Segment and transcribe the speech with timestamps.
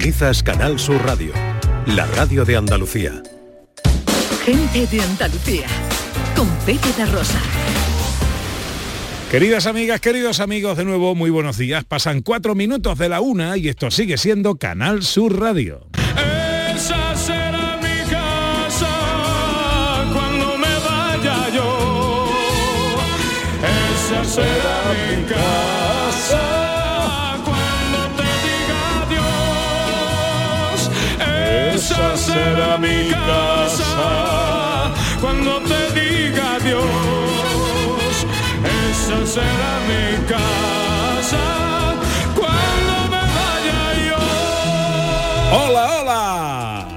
[0.00, 1.30] Quizás Canal Sur Radio,
[1.84, 3.22] la radio de Andalucía.
[4.46, 5.66] Gente de Andalucía,
[6.34, 7.38] con Pepe de Rosa.
[9.30, 11.84] Queridas amigas, queridos amigos, de nuevo muy buenos días.
[11.84, 15.86] Pasan cuatro minutos de la una y esto sigue siendo Canal Sur Radio.
[16.74, 22.26] Esa será mi casa cuando me vaya yo.
[23.62, 25.79] Esa será mi casa
[32.16, 36.84] Será mi casa cuando te diga adiós.
[38.90, 41.94] Esa será mi casa
[42.34, 44.20] cuando me vaya yo.
[45.56, 46.88] ¡Hola, hola!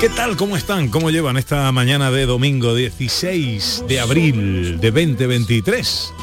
[0.00, 0.36] ¿Qué tal?
[0.36, 0.88] ¿Cómo están?
[0.88, 6.14] ¿Cómo llevan esta mañana de domingo 16 de abril de 2023?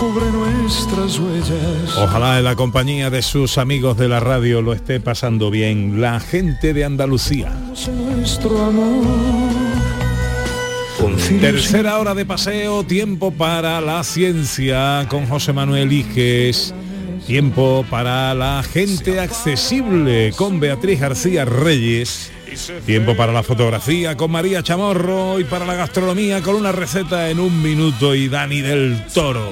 [0.00, 1.94] Cubre nuestras huellas.
[1.98, 6.20] Ojalá en la compañía de sus amigos de la radio lo esté pasando bien la
[6.20, 7.52] gente de Andalucía.
[8.16, 9.04] Nuestro amor.
[11.42, 16.74] Tercera hora de paseo, tiempo para la ciencia con José Manuel Iges.
[17.26, 22.32] Tiempo para la gente accesible con Beatriz García Reyes.
[22.84, 27.38] Tiempo para la fotografía con María Chamorro y para la gastronomía con una receta en
[27.38, 29.50] un minuto y Dani del Toro.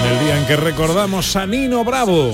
[0.00, 2.32] En el día en que recordamos a Nino Bravo.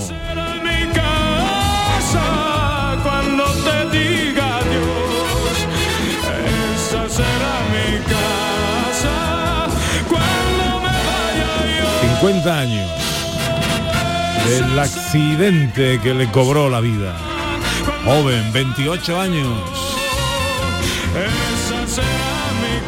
[12.25, 12.91] 50 años
[14.49, 17.15] del accidente que le cobró la vida.
[18.07, 19.59] Joven, 28 años.
[21.15, 22.81] Esa será mi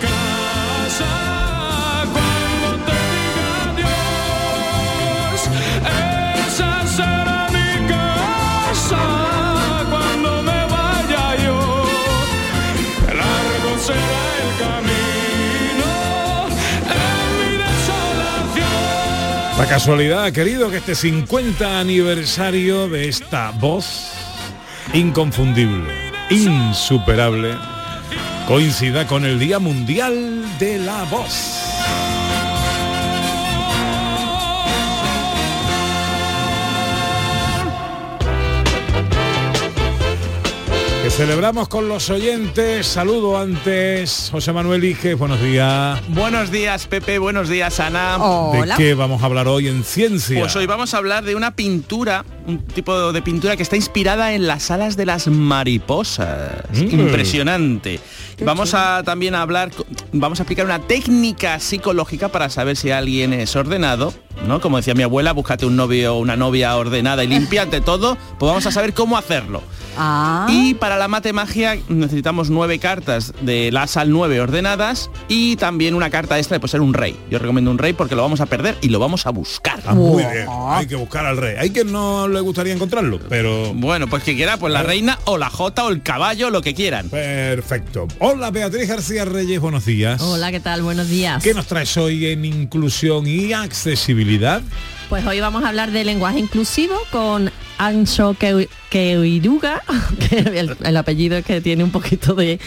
[19.58, 24.12] La casualidad, querido, que este 50 aniversario de esta voz
[24.92, 25.94] inconfundible,
[26.28, 27.56] insuperable,
[28.46, 31.55] coincida con el Día Mundial de la Voz.
[41.16, 42.86] Celebramos con los oyentes.
[42.86, 45.98] Saludo antes, José Manuel Ige, buenos días.
[46.08, 47.18] Buenos días, Pepe.
[47.18, 48.18] Buenos días, Ana.
[48.52, 50.38] ¿De qué vamos a hablar hoy en ciencia?
[50.38, 54.32] Pues hoy vamos a hablar de una pintura, un tipo de pintura que está inspirada
[54.32, 56.62] en las alas de las mariposas.
[56.72, 57.00] Mm.
[57.00, 58.00] Impresionante.
[58.44, 59.70] Vamos a también a hablar,
[60.12, 64.12] vamos a aplicar una técnica psicológica para saber si alguien es ordenado,
[64.46, 64.60] ¿no?
[64.60, 68.16] Como decía mi abuela, búscate un novio o una novia ordenada y limpia ante todo,
[68.38, 69.62] pues vamos a saber cómo hacerlo.
[69.98, 75.56] Ah, Y para la mate magia necesitamos nueve cartas de las al 9 ordenadas y
[75.56, 77.18] también una carta extra de pues, ser un rey.
[77.30, 79.80] Yo recomiendo un rey porque lo vamos a perder y lo vamos a buscar.
[79.86, 80.46] Ah, muy bien.
[80.68, 81.56] Hay que buscar al rey.
[81.58, 85.38] Hay que no le gustaría encontrarlo, pero Bueno, pues que quiera, pues la reina o
[85.38, 87.08] la jota o el caballo, lo que quieran.
[87.08, 88.06] perfecto.
[88.20, 90.20] Hola Beatriz García Reyes, buenos días.
[90.20, 90.82] Hola, ¿qué tal?
[90.82, 91.42] Buenos días.
[91.42, 94.62] ¿Qué nos traes hoy en inclusión y accesibilidad?
[95.08, 98.34] Pues hoy vamos a hablar de lenguaje inclusivo con Ancho
[98.90, 99.82] Keuiruga,
[100.28, 102.58] que el, el apellido es que tiene un poquito de...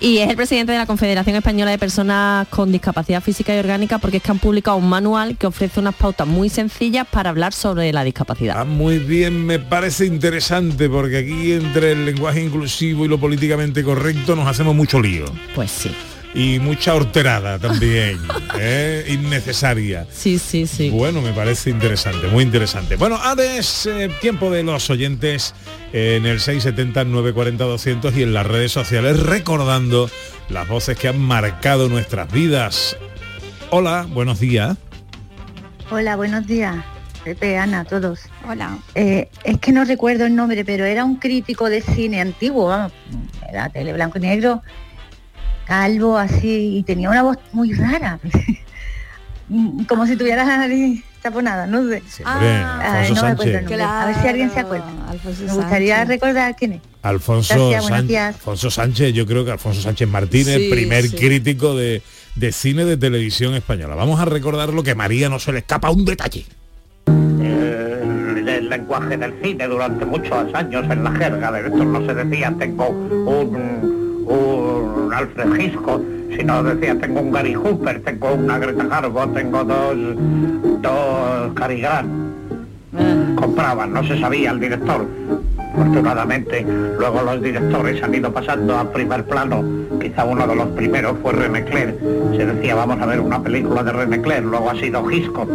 [0.00, 3.98] Y es el presidente de la Confederación Española de Personas con Discapacidad Física y Orgánica
[3.98, 7.52] porque es que han publicado un manual que ofrece unas pautas muy sencillas para hablar
[7.52, 8.60] sobre la discapacidad.
[8.60, 13.82] Ah, muy bien, me parece interesante porque aquí entre el lenguaje inclusivo y lo políticamente
[13.82, 15.24] correcto nos hacemos mucho lío.
[15.54, 15.90] Pues sí.
[16.34, 18.18] Y mucha horterada también,
[18.58, 19.04] ¿eh?
[19.08, 20.06] innecesaria.
[20.10, 20.90] Sí, sí, sí.
[20.90, 22.96] Bueno, me parece interesante, muy interesante.
[22.96, 25.54] Bueno, ahora es eh, tiempo de los oyentes
[25.92, 30.10] en el 670-940-200 y en las redes sociales recordando
[30.48, 32.96] las voces que han marcado nuestras vidas.
[33.70, 34.76] Hola, buenos días.
[35.90, 36.76] Hola, buenos días.
[37.24, 38.20] Pepe, Ana, todos.
[38.48, 38.78] Hola.
[38.94, 42.92] es que no recuerdo el nombre, pero era un crítico de cine antiguo, vamos,
[43.48, 44.62] era tele blanco y negro,
[45.68, 48.18] calvo así, y tenía una voz muy rara.
[49.86, 52.02] Como si tuviera la nariz taponada, no sé.
[52.24, 53.84] Ay, me acuerdo.
[53.84, 54.86] A ver si alguien se acuerda.
[55.46, 56.80] me gustaría recordar quién es.
[57.02, 58.34] Alfonso, Gracias.
[58.34, 61.16] Alfonso Sánchez, yo creo que Alfonso Sánchez Martínez, Sí, primer sí.
[61.16, 62.02] crítico de,
[62.34, 63.94] de cine de televisión española.
[63.94, 66.44] Vamos a recordar lo que María no se le escapa un detalle.
[67.06, 71.52] El lenguaje del cine durante muchos años en la jerga.
[71.52, 73.97] De esto no se decía tengo un,
[74.28, 76.02] un Alfred Hitchcock,
[76.36, 79.96] sino decía tengo un Gary Hooper, tengo una Greta Garbo, tengo dos,
[80.82, 82.28] dos Cary Grant.
[83.36, 85.06] Compraban, no se sabía el director.
[85.72, 86.66] Afortunadamente,
[86.98, 89.62] luego los directores han ido pasando a primer plano.
[90.00, 91.98] Quizá uno de los primeros fue René Clair.
[92.36, 95.48] Se decía, vamos a ver una película de René Clair, luego ha sido Hitchcock.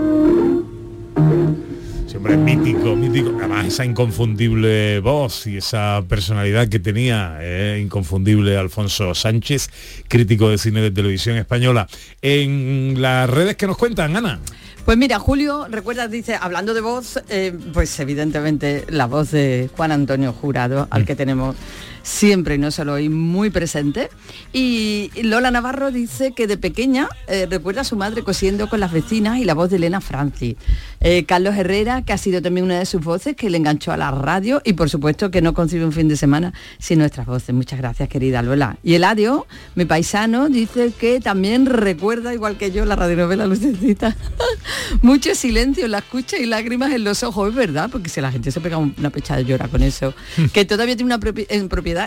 [2.13, 3.33] Siempre mítico, mítico.
[3.39, 9.71] Además, esa inconfundible voz y esa personalidad que tenía, eh, inconfundible Alfonso Sánchez,
[10.07, 11.87] crítico de cine de televisión española.
[12.21, 14.39] En las redes que nos cuentan, Ana.
[14.85, 19.91] Pues mira, Julio, recuerdas, dice, hablando de voz, eh, pues evidentemente la voz de Juan
[19.91, 21.55] Antonio Jurado, al que tenemos
[22.03, 24.09] siempre, y no solo hoy, muy presente.
[24.51, 28.91] Y Lola Navarro dice que de pequeña eh, recuerda a su madre cosiendo con las
[28.91, 30.55] vecinas y la voz de Elena Francis.
[30.99, 33.97] Eh, Carlos Herrera, que ha sido también una de sus voces, que le enganchó a
[33.97, 37.53] la radio y por supuesto que no concibe un fin de semana sin nuestras voces.
[37.55, 38.77] Muchas gracias, querida Lola.
[38.83, 44.15] Y Eladio, mi paisano, dice que también recuerda, igual que yo, la radionovela Lucecita.
[45.01, 48.31] Mucho silencio en la escucha y lágrimas en los ojos, es verdad, porque si la
[48.31, 50.13] gente se pega una pechada de llora con eso.
[50.53, 51.47] que todavía tiene una propi-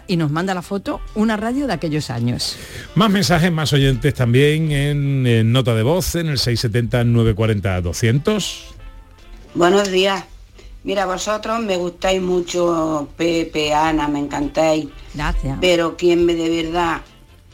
[0.07, 2.57] y nos manda la foto una radio de aquellos años.
[2.95, 8.61] Más mensajes, más oyentes también en, en nota de voz en el 670-940-200.
[9.55, 10.25] Buenos días.
[10.85, 14.87] Mira, vosotros me gustáis mucho, Pepe, Ana, me encantáis.
[15.15, 15.59] Gracias.
[15.61, 17.01] Pero quien me de verdad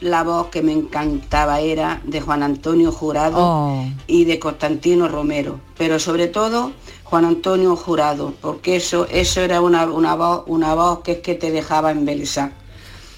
[0.01, 3.85] la voz que me encantaba era de Juan Antonio Jurado Oh.
[4.05, 5.59] y de Constantino Romero.
[5.77, 10.99] Pero sobre todo Juan Antonio Jurado, porque eso, eso era una, una voz, una voz
[11.01, 12.51] que es que te dejaba embelesar.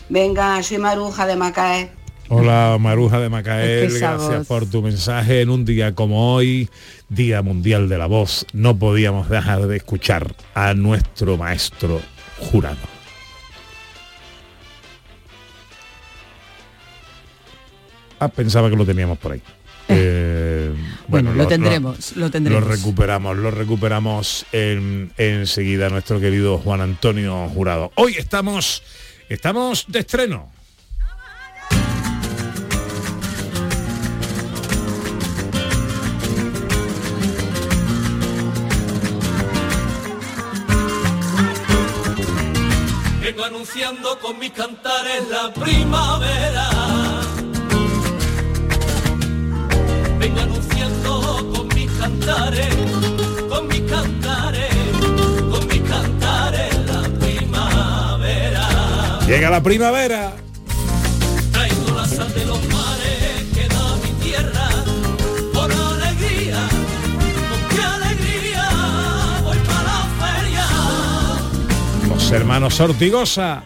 [0.09, 1.91] Venga, soy Maruja de Macaé.
[2.27, 4.47] Hola Maruja de Macael, Es que esa gracias voz.
[4.47, 6.69] por tu mensaje en un día como hoy,
[7.07, 8.47] Día Mundial de la Voz.
[8.51, 12.01] No podíamos dejar de escuchar a nuestro maestro
[12.39, 12.77] jurado.
[18.19, 19.41] Ah, pensaba que lo teníamos por ahí.
[19.87, 20.23] Eh,
[21.07, 22.63] Bueno, lo tendremos, lo tendremos.
[22.63, 27.91] Lo recuperamos, lo recuperamos en- enseguida nuestro querido Juan Antonio Jurado.
[27.95, 28.81] Hoy estamos,
[29.29, 30.51] estamos de estreno.
[43.21, 46.69] Vengo anunciando con mis cantares la primavera.
[50.19, 50.39] Vengo
[52.25, 53.67] con
[55.49, 55.67] con
[56.87, 58.67] la primavera.
[59.27, 60.33] Llega la primavera.
[61.51, 64.69] Traigo la sal de los mares que da mi tierra
[65.53, 66.67] por alegría,
[67.49, 68.69] con qué alegría
[69.43, 70.65] voy para la feria.
[72.09, 73.63] Los hermanos Ortigosa.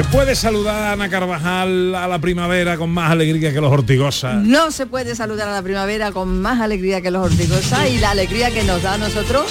[0.00, 4.32] ¿Se puede saludar a Ana Carvajal a la primavera con más alegría que los Ortigosa?
[4.32, 8.12] No se puede saludar a la primavera con más alegría que los hortigosa y la
[8.12, 9.44] alegría que nos da a nosotros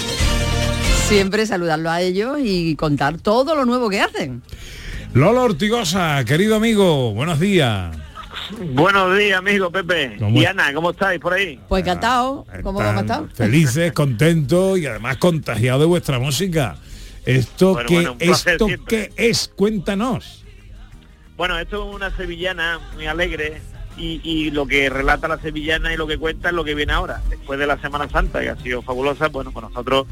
[1.08, 4.42] siempre saludarlo a ellos y contar todo lo nuevo que hacen.
[5.14, 7.96] Lolo Ortigosa, querido amigo, buenos días.
[8.74, 10.16] Buenos días, amigo Pepe.
[10.18, 10.50] ¿Cómo Y es?
[10.50, 11.60] Ana, ¿cómo estáis por ahí?
[11.70, 13.30] Pues encantado, ¿cómo vamos a estar?
[13.36, 16.76] Felices, contentos y además contagiados de vuestra música.
[17.24, 19.52] ¿Esto Bueno, qué, bueno, esto qué es?
[19.56, 20.39] Cuéntanos.
[21.40, 23.62] Bueno, esto es una sevillana muy alegre
[23.96, 27.22] y, lo que relata la sevillana y lo que cuenta es lo que viene ahora.
[27.30, 30.06] Después de la Semana Santa, que ha sido fabulosa, bueno, pues nosotros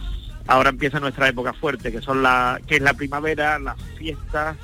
[0.48, 4.56] ahora empieza nuestra época fuerte, que son la, que es la primavera, las fiestas,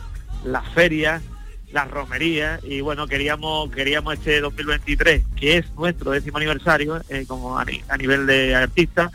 [0.45, 1.21] las ferias,
[1.73, 7.57] las romerías y bueno, queríamos, queríamos este 2023, que es nuestro décimo aniversario, eh, como
[7.57, 9.09] a, a nivel de artista,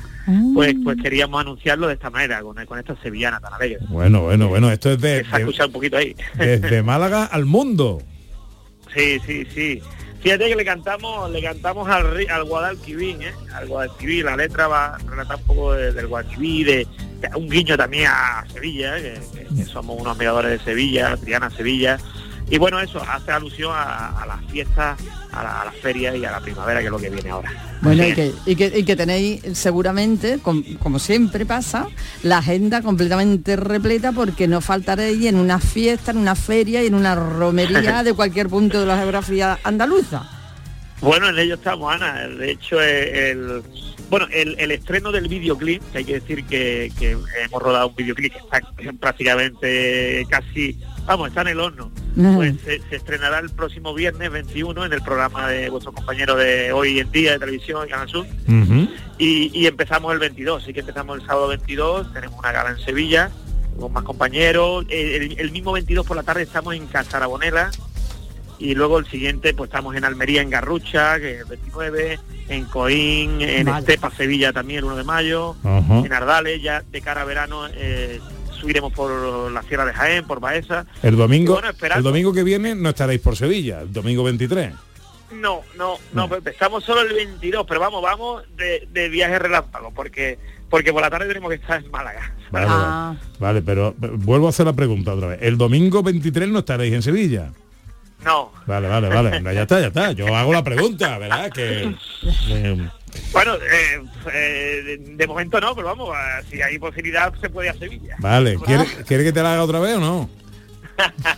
[0.55, 3.79] pues, pues queríamos anunciarlo de esta manera, con, con esta sevillana tan alegre.
[3.89, 6.15] Bueno, bueno, bueno, esto es de, de- un poquito ahí.
[6.37, 8.03] desde Málaga al mundo.
[8.95, 9.81] Sí, sí, sí.
[10.21, 13.33] Fíjate que le cantamos, le cantamos al, al Guadalquivir, ¿eh?
[13.55, 16.87] Al Guadalquivir, la letra va a relatar un poco de- del Guadalquivir, de,
[17.21, 19.21] de un guiño también a Sevilla, ¿eh?
[19.33, 21.99] que, que- que somos unos admiradores de Sevilla, Triana Sevilla.
[22.51, 24.99] Y bueno, eso hace alusión a, a las fiestas,
[25.33, 27.53] a la, las ferias y a la primavera, que es lo que viene ahora.
[27.83, 31.87] Bueno, y que, y, que, y que tenéis seguramente, com- como siempre pasa,
[32.23, 36.95] la agenda completamente repleta porque no faltaréis en una fiesta, en una feria y en
[36.95, 40.27] una romería de cualquier punto de la geografía andaluza.
[41.01, 42.27] Bueno, en ello estamos, Ana.
[42.27, 43.63] De hecho, eh, el,
[44.11, 47.11] bueno, el, el estreno del videoclip, que hay que decir que, que
[47.45, 48.61] hemos rodado un videoclip que está
[48.99, 50.77] prácticamente casi,
[51.09, 51.91] vamos, está en el horno.
[52.37, 56.73] Pues se, se estrenará el próximo viernes 21 en el programa de vuestro compañero de
[56.73, 58.27] hoy en día de televisión, Canal Sur.
[59.19, 62.79] y, y empezamos el 22, así que empezamos el sábado 22, tenemos una gala en
[62.79, 63.31] Sevilla
[63.81, 67.71] con más compañeros, el, el- el mismo 22 por la tarde estamos en Casarabonela
[68.59, 72.65] y luego el siguiente pues estamos en Almería, en Garrucha, que es el 29, en
[72.65, 73.79] Coín, en Vale.
[73.81, 75.55] Estepa, Sevilla también el 1 de mayo,
[76.05, 78.19] en Ardales, ya de cara a verano eh,
[78.61, 80.87] subiremos por la Sierra de Jaén, por Baeza.
[81.03, 84.73] El domingo, bueno, el domingo que viene no estaréis por Sevilla, el domingo 23.
[85.33, 89.93] No, no, no, pues estamos solo el 22, pero vamos, vamos de, de viaje relámpago,
[89.93, 90.39] porque
[90.71, 92.33] porque por la tarde tenemos que estar en Málaga.
[92.51, 93.19] Vale, vale.
[93.39, 95.39] Vale, pero eh, vuelvo a hacer la pregunta otra vez.
[95.43, 97.53] El domingo 23 no estaréis en Sevilla.
[98.25, 98.53] No.
[98.67, 99.55] Vale, vale, vale.
[99.55, 100.13] Ya está, ya está.
[100.13, 101.51] Yo hago la pregunta, ¿verdad?
[101.51, 101.83] Que
[102.49, 102.89] eh,
[103.33, 106.17] Bueno, eh, eh, de, momento no, pero vamos,
[106.51, 108.17] si hay posibilidad se puede ir a Sevilla.
[108.19, 108.59] vale.
[108.65, 110.31] ¿Quiere, quiere que te la haga otra vez o no?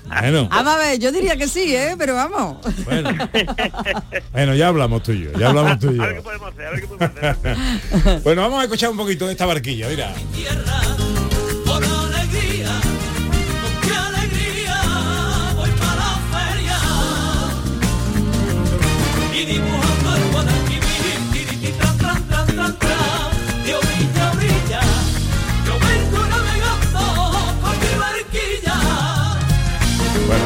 [0.08, 1.94] Bueno, Vamos a ver, yo diría que sí, ¿eh?
[1.98, 2.58] Pero vamos.
[4.32, 5.32] bueno, ya hablamos tú y yo.
[5.38, 6.02] Ya hablamos tú y yo.
[6.02, 8.20] A ver qué podemos hacer, a ver qué podemos hacer.
[8.24, 10.14] Bueno, vamos a escuchar un poquito de esta barquilla, mira.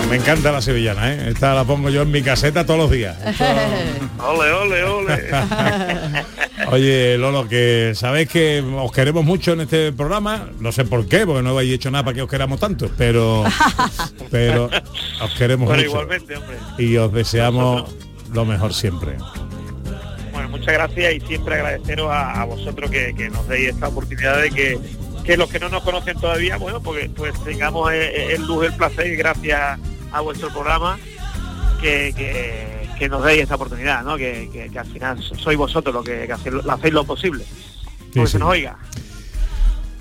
[0.08, 1.30] Me encanta la sevillana, ¿eh?
[1.30, 3.16] Esta la pongo yo en mi caseta todos los días.
[4.18, 5.30] Ole, ole, ole.
[6.70, 11.26] Oye, Lolo, que sabéis que os queremos mucho en este programa, no sé por qué,
[11.26, 13.44] porque no habéis hecho nada para que os queramos tanto, pero
[14.30, 14.70] pero
[15.20, 16.56] os queremos Bueno, mucho igualmente, hombre.
[16.78, 17.94] y os deseamos
[18.32, 19.16] lo mejor siempre.
[20.32, 24.40] Bueno, muchas gracias y siempre agradeceros a, a vosotros que, que nos deis esta oportunidad
[24.40, 24.78] de que,
[25.24, 28.72] que los que no nos conocen todavía, bueno, porque pues tengamos el, el luz, el
[28.74, 29.78] placer y gracias
[30.14, 30.98] a vuestro programa
[31.80, 34.16] que, que, que nos deis esta oportunidad, ¿no?
[34.16, 37.44] Que, que- que al final sois vosotros los que, que hacéis, lo- hacéis lo posible.
[38.14, 38.32] Porque sí.
[38.32, 38.78] se nos oiga.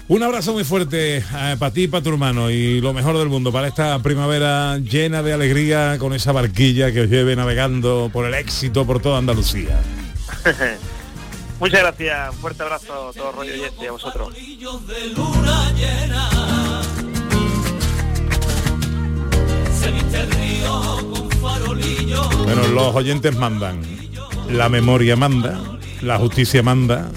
[0.10, 1.24] Un abrazo muy fuerte
[1.58, 5.24] para ti y para tu hermano y lo mejor del mundo para esta primavera llena
[5.24, 9.80] de alegría con esa barquilla que os lleve navegando por el éxito por toda Andalucía.
[11.60, 14.34] Muchas gracias, un fuerte abrazo a todo rollo y a vosotros.
[22.44, 23.82] Bueno, los oyentes mandan,
[24.50, 25.60] la memoria manda,
[26.02, 27.10] la justicia manda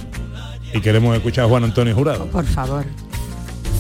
[0.73, 2.27] y queremos escuchar a Juan Antonio Jurado.
[2.27, 2.85] Por favor.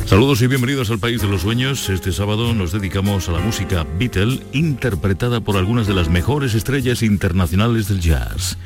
[0.06, 1.88] Saludos y bienvenidos al País de los Sueños.
[1.88, 7.02] Este sábado nos dedicamos a la música Beatle, interpretada por algunas de las mejores estrellas
[7.02, 8.56] internacionales del jazz.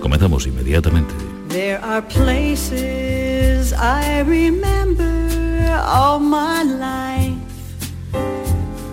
[0.00, 1.12] Comenzamos inmediatamente.
[1.50, 5.06] There are places I remember
[5.86, 7.15] all my life.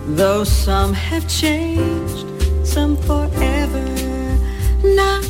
[0.06, 2.26] Though some have changed,
[2.64, 3.84] some forever,
[4.82, 5.24] not.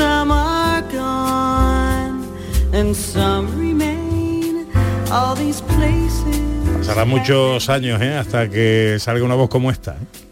[0.00, 2.24] Some are gone
[2.72, 4.66] and some remain.
[5.10, 6.40] All these places
[6.78, 8.14] Pasará muchos años ¿eh?
[8.14, 9.92] hasta que salga una voz como esta.
[9.92, 10.29] ¿eh?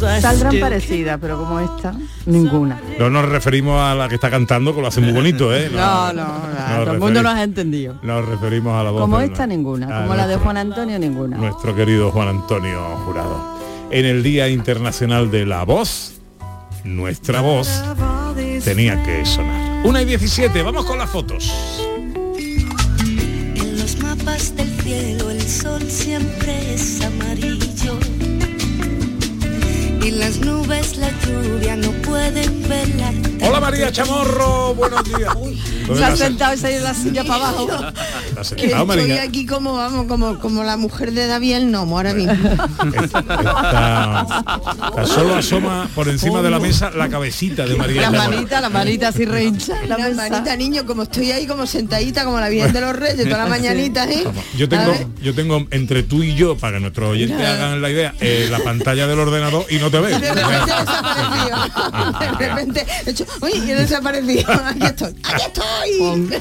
[0.00, 1.94] Saldrán parecidas, pero como esta,
[2.26, 2.80] ninguna.
[2.98, 5.70] No nos referimos a la que está cantando, que lo hace muy bonito, ¿eh?
[5.72, 7.98] No, no, no, todo el mundo nos ha entendido.
[8.02, 9.00] Nos referimos a la voz.
[9.02, 9.86] Como esta, ninguna.
[9.86, 11.36] Como la de nuestro- Juan Antonio, ninguna.
[11.36, 13.58] Nuestro querido Juan Antonio Jurado.
[13.90, 16.20] En el Día Internacional de la Voz,
[16.84, 17.68] nuestra voz
[18.64, 19.84] tenía que sonar.
[19.84, 21.52] Una y 17, vamos con las fotos.
[23.56, 27.49] En los mapas del cielo el sol siempre es amarillo.
[30.20, 33.12] Las nubes la lluvia no pueden verla.
[33.48, 35.32] Hola María Chamorro, buenos días.
[35.86, 37.68] ¿Dónde Se ha sentado ido la silla para abajo.
[38.28, 39.22] ¿Estás Que sentado, estoy María?
[39.22, 42.32] aquí como vamos, como, como la mujer de David el Nomo ahora mismo.
[43.02, 44.26] Está,
[44.88, 48.30] está solo asoma por encima de la mesa la cabecita de María La Chamorro.
[48.30, 49.74] manita, la manita así rehincha.
[49.86, 53.38] La manita, niño, como estoy ahí como sentadita, como la Virgen de los Reyes, toda
[53.44, 54.24] la mañanita, ¿eh?
[54.56, 58.14] Yo tengo, yo tengo entre tú y yo, para que nuestros oyentes hagan la idea,
[58.20, 60.16] eh, la pantalla del ordenador y no te ves.
[62.38, 64.52] De repente he hecho, uy, y he desaparecido.
[64.64, 66.40] Aquí estoy, aquí estoy.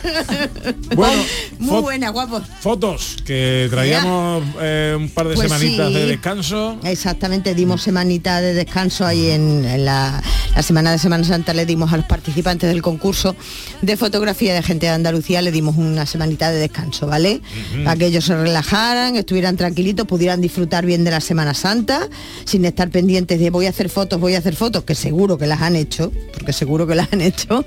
[0.96, 1.24] Bueno,
[1.60, 2.44] Muy buenas, guapos.
[2.60, 5.94] Fotos, que traíamos eh, un par de Pues semanitas sí.
[5.94, 6.80] de descanso.
[6.84, 10.22] Exactamente, dimos semanita de descanso ahí en, en la,
[10.56, 13.36] la semana de Semana Santa, le dimos a los participantes del concurso
[13.82, 17.42] de fotografía de gente de Andalucía, le dimos una semanita de descanso, ¿vale?
[17.84, 22.10] Para que ellos se relajaran, estuvieran tranquilitos, pudieran disfrutar bien de la Semana Santa,
[22.46, 25.48] sin estar pendientes de voy a hacer fotos, voy a hacer fotos, que seguro que
[25.50, 27.66] las han hecho, porque seguro que las han hecho,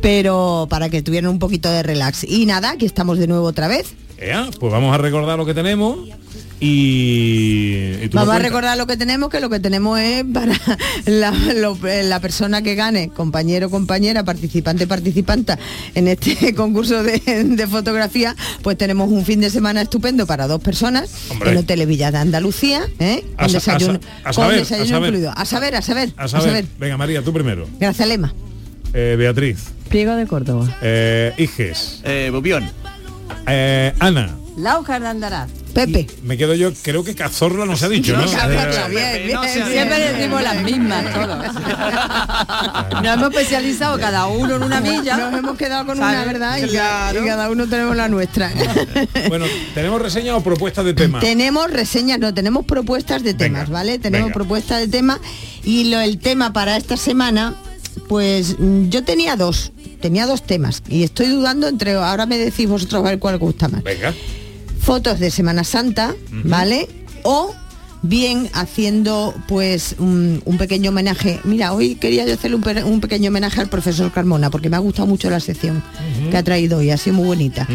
[0.00, 2.22] pero para que tuvieran un poquito de relax.
[2.22, 3.94] Y nada, aquí estamos de nuevo otra vez.
[4.60, 5.98] Pues vamos a recordar lo que tenemos
[6.60, 10.24] y, y tú me Vamos a recordar lo que tenemos, que lo que tenemos es
[10.32, 10.52] para
[11.06, 15.58] la, lo- eh, la persona que gane, compañero, compañera, participante, participanta
[15.94, 20.60] en este concurso de, de fotografía, pues tenemos un fin de semana estupendo para dos
[20.62, 21.50] personas Hombre.
[21.52, 23.24] en Hotel Villa de Andalucía, ¿eh?
[23.36, 25.08] A con a desayuno, sa- a con saber, desayuno a saber.
[25.08, 25.32] incluido.
[25.36, 26.64] A saber, a saber, A saber.
[26.78, 27.68] Venga, María, tú primero.
[27.78, 28.34] Gracias, Lema.
[28.94, 29.58] Eh, Beatriz.
[29.88, 30.76] Pliego de Córdoba.
[30.82, 32.00] Eh, Iges.
[32.04, 32.68] Eh, Bubión.
[33.46, 34.34] Eh, Ana.
[34.56, 35.50] Laujar de Andaraz.
[35.76, 36.06] Pepe.
[36.22, 38.22] Me quedo yo, creo que Cazorla no se ha dicho, ¿no?
[38.24, 41.54] Cazorla, Eh, bien, bien, Siempre decimos las mismas todos.
[43.02, 45.16] Nos hemos especializado cada uno en una milla.
[45.18, 46.16] Nos hemos quedado con ¿Sabes?
[46.22, 46.56] una, ¿verdad?
[46.58, 47.22] Y, ca- Claro.
[47.24, 48.50] y cada uno tenemos la nuestra.
[49.28, 51.20] Bueno, ¿tenemos reseña o propuestas de tema?
[51.20, 53.98] Tenemos reseñas, no, tenemos propuestas de temas, ¿vale?
[53.98, 54.34] Tenemos venga.
[54.34, 55.18] propuestas de tema
[55.64, 57.54] y lo, el tema para esta semana,
[58.08, 62.68] pues mm, yo tenía dos, tenía dos temas y estoy dudando entre, ahora me decís
[62.68, 63.82] vosotros a ver cuál gusta más.
[63.82, 64.14] Venga.
[64.86, 66.14] Fotos de Semana Santa,
[66.44, 66.88] ¿vale?
[67.24, 67.52] O
[68.02, 71.40] bien haciendo pues un, un pequeño homenaje.
[71.42, 74.76] Mira, hoy quería yo hacerle un, pe- un pequeño homenaje al profesor Carmona porque me
[74.76, 75.82] ha gustado mucho la sección
[76.30, 77.66] que ha traído hoy, ha sido muy bonita.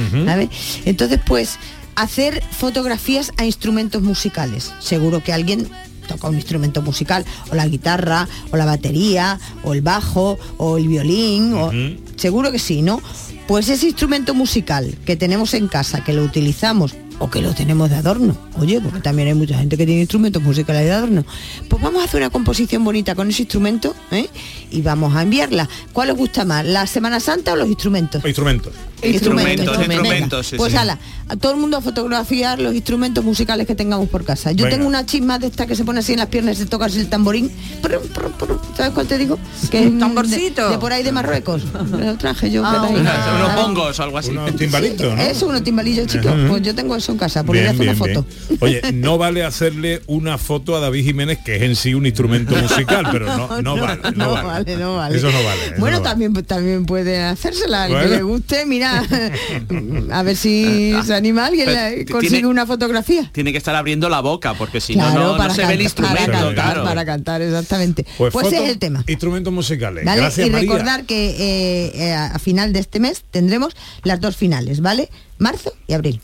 [0.86, 1.58] Entonces, pues,
[1.96, 4.72] hacer fotografías a instrumentos musicales.
[4.80, 5.68] Seguro que alguien
[6.08, 10.88] toca un instrumento musical, o la guitarra, o la batería, o el bajo, o el
[10.88, 11.72] violín, o
[12.16, 13.02] seguro que sí, ¿no?
[13.48, 17.90] Pues ese instrumento musical que tenemos en casa, que lo utilizamos o que lo tenemos
[17.92, 21.24] de adorno, oye, porque también hay mucha gente que tiene instrumentos musicales de adorno,
[21.70, 24.28] pues vamos a hacer una composición bonita con ese instrumento ¿eh?
[24.72, 25.70] y vamos a enviarla.
[25.94, 28.26] ¿Cuál os gusta más, la Semana Santa o los instrumentos?
[28.26, 28.74] Instrumentos.
[29.04, 30.78] Instrumentos, sí, pues sí.
[30.78, 34.52] ala, a todo el mundo a fotografiar los instrumentos musicales que tengamos por casa.
[34.52, 34.78] Yo Venga.
[34.78, 36.86] tengo una chisma de esta que se pone así en las piernas y se toca
[36.86, 37.52] así el tamborín.
[37.82, 38.58] Prum, prum, prum.
[38.76, 39.38] ¿Sabes cuál te digo?
[39.70, 40.66] Que es tamborcito.
[40.66, 41.64] De, de por ahí de Marruecos.
[41.92, 42.66] Lo traje yo.
[42.66, 42.94] ahí.
[42.96, 44.32] Unos o algo así.
[44.32, 45.22] Unos timbalitos, ¿no?
[45.22, 46.34] Eso, unos timbalillos chicos.
[46.48, 48.26] Pues yo tengo eso en casa, por ir a hacer una foto.
[48.50, 48.58] bien.
[48.62, 52.56] Oye, no vale hacerle una foto a David Jiménez, que es en sí un instrumento
[52.56, 54.02] musical, pero no, no, vale.
[54.16, 54.48] No, no vale.
[54.48, 55.18] vale, no vale.
[55.18, 55.66] Eso no vale.
[55.66, 56.10] eso Bueno, no vale.
[56.12, 58.91] también también puede hacérsela, al que le guste, mira,
[60.12, 63.30] a ver si se anima alguien, Pero t- consigue tiene- una fotografía.
[63.34, 65.74] Tiene que estar abriendo la boca, porque si no, Claro, no, no para se ve
[65.74, 66.84] el cantar, para instrumento, cantar, claro.
[66.84, 68.06] para cantar, exactamente.
[68.18, 69.04] Pues, Pues, ese foto, es el tema.
[69.08, 70.06] Instrumentos musicales.
[70.06, 70.22] ¿Vale?
[70.22, 70.70] Gracias, y María.
[70.72, 75.10] recordar que eh, eh, a final de este mes tendremos las dos finales, ¿vale?
[75.38, 76.22] Marzo y abril.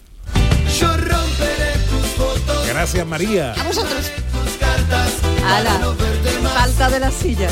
[0.79, 3.53] Yo romperé tus fotos, Gracias, María.
[3.53, 4.11] A vosotros.
[4.31, 5.11] tus cartas,
[5.45, 5.95] Ala,
[6.53, 7.47] falta de la silla.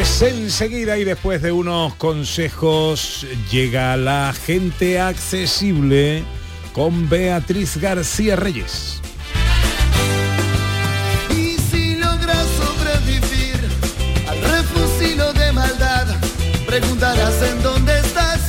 [0.00, 6.24] Pues enseguida y después de unos consejos llega la gente accesible
[6.72, 9.02] con Beatriz García Reyes.
[11.28, 13.60] Y si logras sobrevivir
[14.26, 16.06] al refusilo de maldad,
[16.66, 18.40] preguntarás en dónde estás,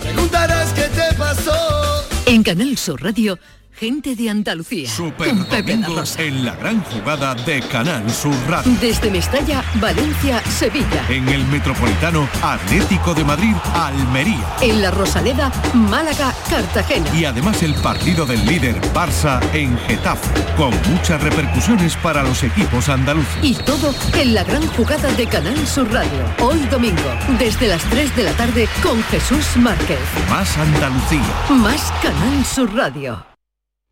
[0.00, 2.04] preguntarás qué te pasó.
[2.26, 3.36] En Canal Sur Radio,
[3.84, 4.88] gente de Andalucía.
[4.88, 6.22] Super con Pepe da Domingo Rosa.
[6.22, 8.72] en la gran jugada de Canal Sur Radio.
[8.80, 11.04] Desde Mestalla, Valencia, Sevilla.
[11.10, 14.56] En el Metropolitano Atlético de Madrid, Almería.
[14.62, 17.14] En La Rosaleda, Málaga, Cartagena.
[17.14, 22.88] Y además el partido del líder Barça en Getafe, con muchas repercusiones para los equipos
[22.88, 23.36] andaluces.
[23.42, 26.24] Y todo en la gran jugada de Canal Sur Radio.
[26.40, 30.00] Hoy domingo, desde las 3 de la tarde con Jesús Márquez.
[30.30, 31.34] Más Andalucía.
[31.50, 33.33] Más Canal Sur Radio.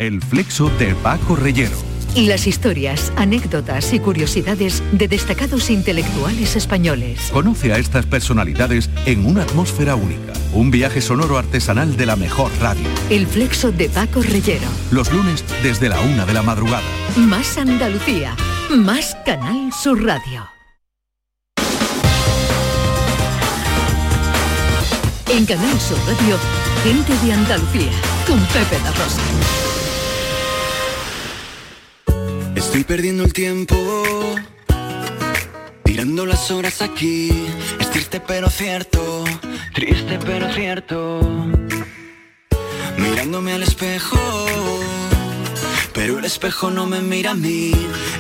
[0.02, 1.76] El flexo de Paco Reyero.
[2.16, 7.30] Las historias, anécdotas y curiosidades de destacados intelectuales españoles.
[7.32, 10.32] Conoce a estas personalidades en una atmósfera única.
[10.54, 12.82] Un viaje sonoro artesanal de la mejor radio.
[13.10, 14.66] El flexo de Paco Reyero.
[14.90, 16.82] Los lunes desde la una de la madrugada.
[17.14, 18.34] Más Andalucía.
[18.76, 20.48] Más Canal Sur Radio.
[25.28, 26.36] En Canal Sur Radio,
[26.82, 27.92] gente de Andalucía.
[28.26, 29.61] Con Pepe da Rosa.
[32.64, 33.76] Estoy perdiendo el tiempo
[35.92, 37.30] Mirando las horas aquí,
[37.78, 39.24] es triste pero cierto,
[39.74, 41.20] triste pero cierto.
[42.96, 44.18] Mirándome al espejo,
[45.92, 47.72] pero el espejo no me mira a mí.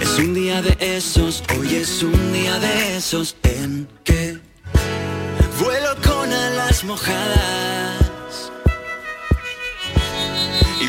[0.02, 4.38] Es un día de esos, hoy es un día de esos en que
[5.58, 7.61] vuelo con alas mojadas.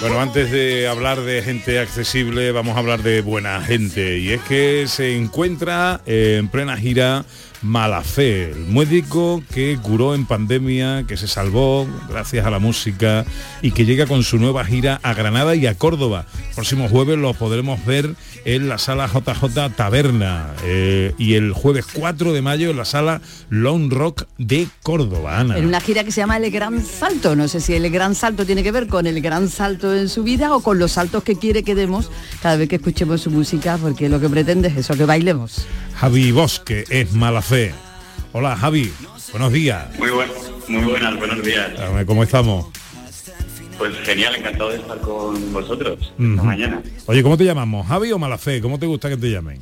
[0.04, 4.20] Bueno, antes de hablar de gente accesible, vamos a hablar de buena gente.
[4.20, 7.24] Y es que se encuentra en plena gira
[7.64, 13.26] Malafé, el médico que curó en pandemia, que se salvó gracias a la música
[13.62, 16.26] y que llega con su nueva gira a Granada y a Córdoba.
[16.56, 22.34] Próximo jueves lo podremos ver en la sala JJ Taberna eh, y el jueves 4
[22.34, 25.42] de mayo en la sala Lone Rock de Córdoba.
[25.42, 27.36] En una gira que se llama El Gran Salto.
[27.36, 30.24] No sé si el Gran Salto tiene que ver con el gran salto en su
[30.24, 33.78] vida o con los saltos que quiere que demos cada vez que escuchemos su música,
[33.82, 35.66] porque lo que pretende es eso, que bailemos.
[35.96, 37.74] Javi Bosque es mala fe.
[38.34, 38.92] Hola Javi,
[39.32, 39.88] buenos días.
[39.98, 40.30] Muy, buen,
[40.68, 41.78] muy buenas, buenos días.
[41.78, 42.68] Dame, ¿Cómo estamos?
[43.78, 46.44] Pues genial, encantado de estar con vosotros esta Ujú.
[46.44, 46.82] mañana.
[47.08, 47.88] Oye, ¿cómo te llamamos?
[47.88, 48.62] ¿Javi o Malafé?
[48.62, 49.60] ¿Cómo te gusta que te llamen?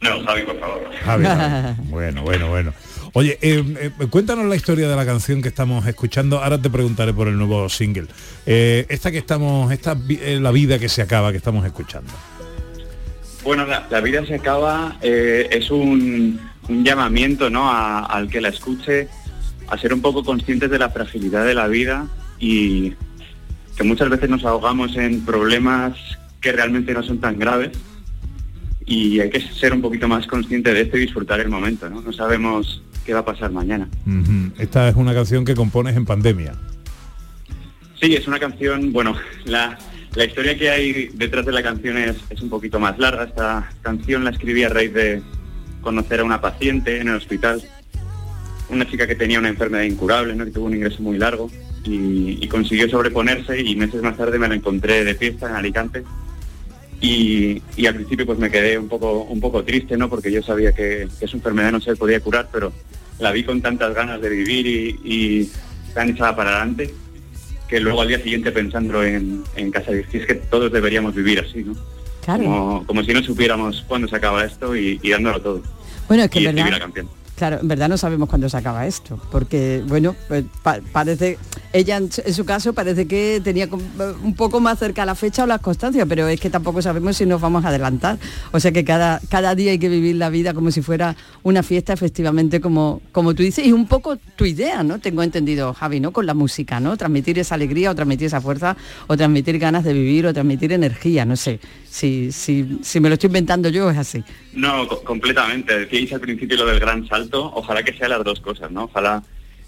[0.00, 0.80] No, Javi, por favor.
[1.04, 1.24] Javi.
[1.24, 1.76] Javi.
[1.90, 2.72] Bueno, bueno, bueno.
[3.14, 6.42] Oye, eh, eh, cuéntanos la historia de la canción que estamos escuchando.
[6.42, 8.06] Ahora te preguntaré por el nuevo single.
[8.46, 12.10] Eh, esta que estamos, esta eh, la vida que se acaba que estamos escuchando.
[13.44, 17.68] Bueno, la, la vida se acaba, eh, es un, un llamamiento ¿no?
[17.70, 19.08] a- al que la escuche,
[19.68, 22.06] a ser un poco conscientes de la fragilidad de la vida
[22.38, 22.92] y
[23.76, 25.96] que muchas veces nos ahogamos en problemas
[26.40, 27.70] que realmente no son tan graves
[28.84, 32.00] y hay que ser un poquito más consciente de esto y disfrutar el momento, ¿no?
[32.02, 33.88] No sabemos qué va a pasar mañana.
[34.58, 36.54] Esta es una canción que compones en pandemia.
[38.00, 39.78] Sí, es una canción, bueno, la,
[40.14, 43.24] la historia que hay detrás de la canción es, es un poquito más larga.
[43.24, 45.22] Esta canción la escribí a raíz de
[45.80, 47.62] conocer a una paciente en el hospital,
[48.68, 50.44] una chica que tenía una enfermedad incurable, ¿no?
[50.44, 51.50] que tuvo un ingreso muy largo
[51.84, 56.04] y, consiguió sobreponerse y meses más tarde me la encontré de fiesta en Alicante
[57.00, 60.10] y, y al principio pues me quedé un poco, un poco triste, ¿no?
[60.10, 62.72] porque yo sabía que, que su enfermedad no se podía curar, pero
[63.18, 65.50] la vi con tantas ganas de vivir y, y
[65.94, 66.94] tan echada para adelante
[67.72, 71.40] que luego al día siguiente pensando en, en casa dije, es que todos deberíamos vivir
[71.40, 71.74] así, ¿no?
[72.22, 72.44] Claro.
[72.44, 75.62] Como, como si no supiéramos cuándo se acaba esto y, y dándolo todo.
[76.06, 76.90] Bueno, es que y escribí verdad.
[77.42, 81.38] Claro, en verdad no sabemos cuándo se acaba esto, porque bueno, pues, pa- parece,
[81.72, 83.80] ella en, su- caso parece que tenía com-
[84.22, 87.26] un poco más cerca la fecha o las constancias, pero es que tampoco sabemos si
[87.26, 88.16] nos vamos a adelantar.
[88.52, 91.64] O sea que cada, cada día hay que vivir la vida como si fuera una
[91.64, 95.00] fiesta, efectivamente, como, como tú dices, y un poco tu idea, ¿no?
[95.00, 96.12] Tengo entendido, Javi, ¿no?
[96.12, 96.96] Con la música, ¿no?
[96.96, 98.76] Transmitir esa alegría o transmitir esa fuerza
[99.08, 101.58] o transmitir ganas de vivir o transmitir energía, no sé.
[101.90, 104.22] Si, si, si me lo estoy inventando yo es así.
[104.54, 105.78] No, co- completamente.
[105.78, 107.50] Decíais al principio lo del gran salto.
[107.54, 108.84] Ojalá que sea las dos cosas, ¿no?
[108.84, 109.22] Ojalá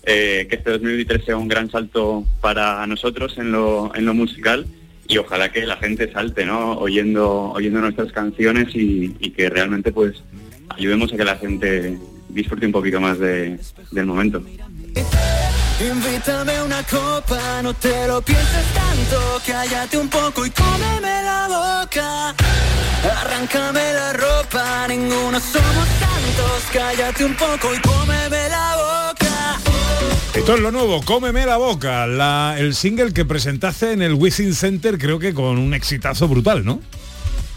[0.05, 4.67] eh, que este 2023 sea un gran salto para nosotros en lo, en lo musical
[5.09, 6.73] y ojalá que la gente salte, ¿no?
[6.79, 10.23] Oyendo, oyendo nuestras canciones y, que realmente pues
[10.71, 13.59] ayudemos a que la gente disfrute un poquito más de-
[13.93, 14.43] del momento.
[15.81, 22.35] Invítame una copa, no te lo pienses tanto, cállate un poco y cómeme la boca.
[23.21, 29.61] Arráncame la ropa, ninguno somos tantos, cállate un poco y cómeme la boca.
[30.35, 32.05] Esto es lo nuevo, Cómeme la boca,
[32.57, 36.81] el single que presentaste en el Wizzing Center, creo que con un exitazo brutal, ¿no?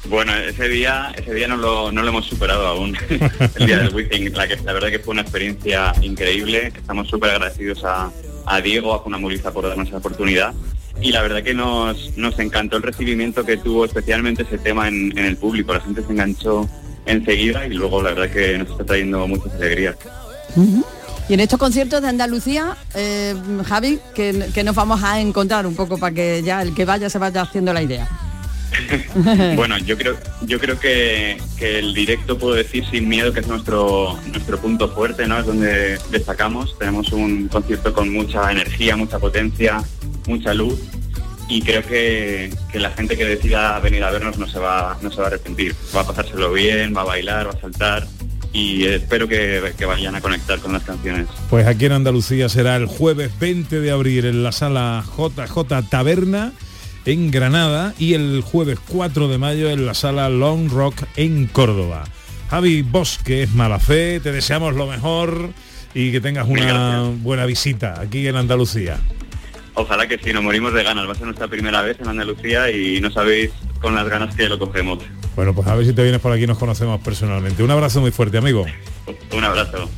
[0.06, 2.98] Bueno, ese día, ese día no lo, no lo hemos superado aún.
[3.56, 6.72] el día del Wizzing, la, que, la verdad que fue una experiencia increíble.
[6.76, 8.12] Estamos súper agradecidos a,
[8.46, 10.54] a Diego, a Funamuriza por darnos esa oportunidad.
[11.02, 15.18] Y la verdad que nos, nos encantó el recibimiento que tuvo especialmente ese tema en,
[15.18, 15.74] en el público.
[15.74, 16.68] La gente se enganchó
[17.06, 19.96] enseguida y luego la verdad que nos está trayendo muchas alegrías.
[21.30, 25.76] Y en estos conciertos de Andalucía, eh, Javi, que, que nos vamos a encontrar un
[25.76, 28.08] poco para que ya el que vaya se vaya haciendo la idea.
[29.56, 34.18] Bueno, yo creo, yo creo que, el directo puedo decir sin miedo que es nuestro,
[34.32, 35.40] nuestro punto fuerte, ¿no?
[35.40, 36.78] Es donde destacamos.
[36.78, 39.84] Tenemos un concierto con mucha energía, mucha potencia,
[40.28, 40.80] mucha luz.
[41.50, 45.10] Y creo que, que la gente que decida venir a vernos no se va, no
[45.10, 45.76] se va a arrepentir.
[45.96, 48.06] Va a pasárselo bien, va a bailar, va a saltar.
[48.54, 51.28] Y espero que, que vayan a conectar con las canciones.
[51.50, 56.54] Pues aquí en Andalucía será el jueves 20 de abril en la sala JJ Taberna
[57.08, 62.04] en Granada y el jueves 4 de mayo en la sala Long Rock en Córdoba.
[62.50, 65.52] Javi Bosque es mala fe, te deseamos lo mejor
[65.94, 68.98] y que tengas una buena visita aquí en Andalucía.
[69.76, 71.08] Ojalá que sí, nos morimos de ganas.
[71.08, 74.50] Va a ser nuestra primera vez en Andalucía y no sabéis con las ganas que
[74.50, 75.00] lo cogemos.
[75.34, 77.64] Bueno, pues a ver si te vienes por aquí y nos conocemos personalmente.
[77.64, 78.66] Un abrazo muy fuerte, amigo.
[79.32, 79.90] Un abrazo.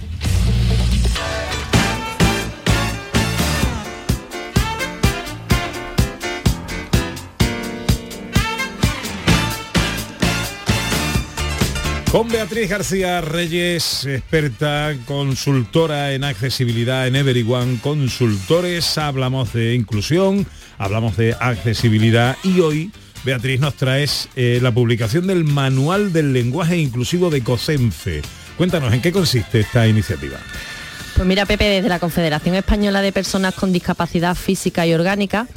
[12.11, 20.47] Con Beatriz García Reyes, experta, consultora en accesibilidad en Everyone Consultores, hablamos de inclusión,
[20.79, 22.91] hablamos de accesibilidad y hoy
[23.23, 28.23] Beatriz nos traes eh, la publicación del Manual del Lenguaje Inclusivo de COSENFE.
[28.57, 30.39] Cuéntanos, ¿en qué consiste esta iniciativa?
[31.15, 35.47] Pues mira, Pepe, desde la Confederación Española de Personas con Discapacidad Física y Orgánica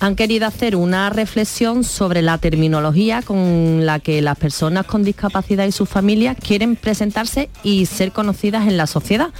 [0.00, 5.66] han querido hacer una reflexión sobre la terminología con la que las personas con discapacidad
[5.66, 9.30] y sus familias quieren presentarse y ser conocidas en la sociedad.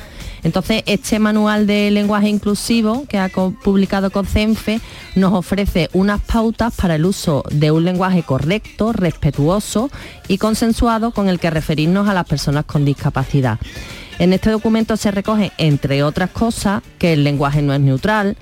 [0.42, 4.80] Entonces, este manual de lenguaje inclusivo que ha publicado CONCENFE
[5.14, 9.90] nos ofrece unas pautas para el uso de un lenguaje correcto, respetuoso
[10.26, 13.58] y consensuado con el que referirnos a las personas con discapacidad.
[14.18, 18.36] En este documento se recoge, entre otras cosas, que el lenguaje no es neutral,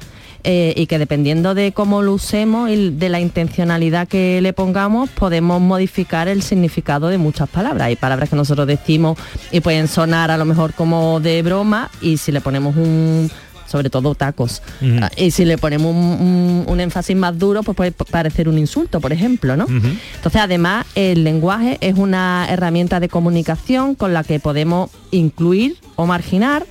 [0.49, 5.11] eh, y que dependiendo de cómo lo usemos y de la intencionalidad que le pongamos,
[5.11, 7.87] podemos modificar el significado de muchas palabras.
[7.89, 9.19] Hay palabras que nosotros decimos
[9.51, 13.31] y pueden sonar a lo mejor como de broma y si le ponemos un
[13.67, 14.63] sobre todo tacos.
[15.03, 18.59] Ah, Y si le ponemos un, un- un énfasis más duro, pues puede parecer un
[18.59, 19.67] insulto, por ejemplo, ¿no?
[19.69, 26.07] Entonces, además, el lenguaje es una herramienta de comunicación con la que podemos incluir o
[26.07, 26.65] marginar,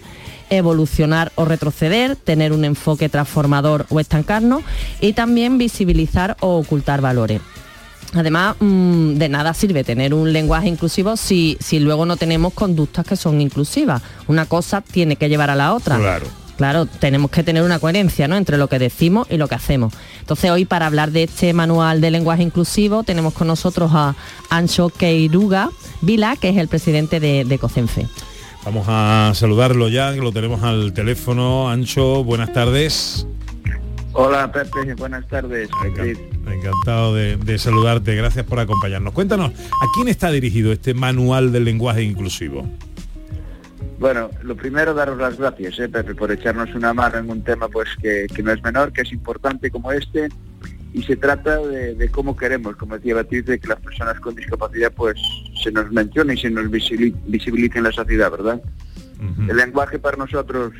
[0.49, 4.63] evolucionar o retroceder, tener un enfoque transformador o estancarnos
[5.01, 7.41] y también visibilizar o ocultar valores.
[8.13, 13.05] Además, mm, de nada sirve tener un lenguaje inclusivo si, si luego no tenemos conductas
[13.05, 14.01] que son inclusivas.
[14.27, 15.97] Una cosa tiene que llevar a la otra.
[15.97, 16.27] Claro.
[16.55, 18.37] Claro, tenemos que tener una coherencia ¿no?
[18.37, 19.93] entre lo que decimos y lo que hacemos.
[20.21, 24.15] Entonces hoy para hablar de este manual de lenguaje inclusivo tenemos con nosotros a
[24.49, 25.69] Ancho Queiruga
[26.01, 28.07] Vila, que es el presidente de, de COCENFE.
[28.65, 31.69] Vamos a saludarlo ya, que lo tenemos al teléfono.
[31.69, 33.27] Ancho, buenas tardes.
[34.13, 35.69] Hola Pepe, buenas tardes.
[36.47, 39.13] Encantado de, de saludarte, gracias por acompañarnos.
[39.13, 42.67] Cuéntanos, ¿a quién está dirigido este manual del lenguaje inclusivo?
[43.99, 47.67] Bueno, lo primero daros las gracias, eh, Pepe, por echarnos una mano en un tema
[47.67, 50.29] pues que, que no es menor, que es importante como este,
[50.97, 54.33] y se trata de, de cómo queremos, como decía Beatriz, de que las personas con
[54.33, 55.17] discapacidad pues
[55.61, 58.61] se nos mencione y se nos visibili- visibilice en la sociedad, ¿verdad?
[59.49, 60.73] El lenguaje para nosotros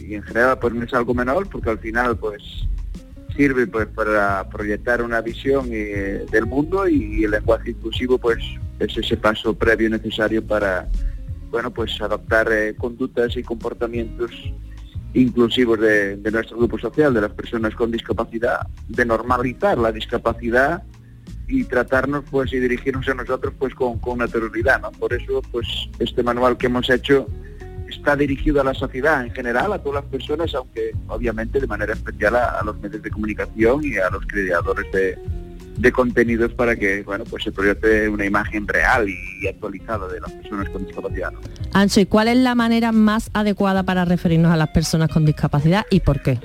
[0.00, 2.42] y en general pues no es algo menor, porque al final pues
[3.36, 8.38] sirve pues para proyectar una visión eh, del mundo y el lenguaje inclusivo pues
[8.78, 10.88] es ese paso previo necesario para
[11.50, 14.30] bueno pues adoptar eh, conductas y comportamientos
[15.14, 20.82] inclusivos de, nuestro grupo social, de las personas con discapacidad, de normalizar la discapacidad
[21.48, 24.80] y tratarnos pues y dirigirnos a nosotros pues con, con naturalidad.
[24.98, 25.66] Por eso pues
[25.98, 27.26] este manual que hemos hecho
[27.88, 31.92] está dirigido a la sociedad en general, a todas las personas, aunque obviamente de manera
[31.92, 35.18] especial a los medios de comunicación y a los creadores de,
[35.80, 40.32] de contenidos para que bueno pues se proyecte una imagen real y actualizada de las
[40.32, 41.32] personas con discapacidad.
[41.72, 45.86] Ancho, ¿y cuál es la manera más adecuada para referirnos a las personas con discapacidad
[45.90, 46.38] y por qué?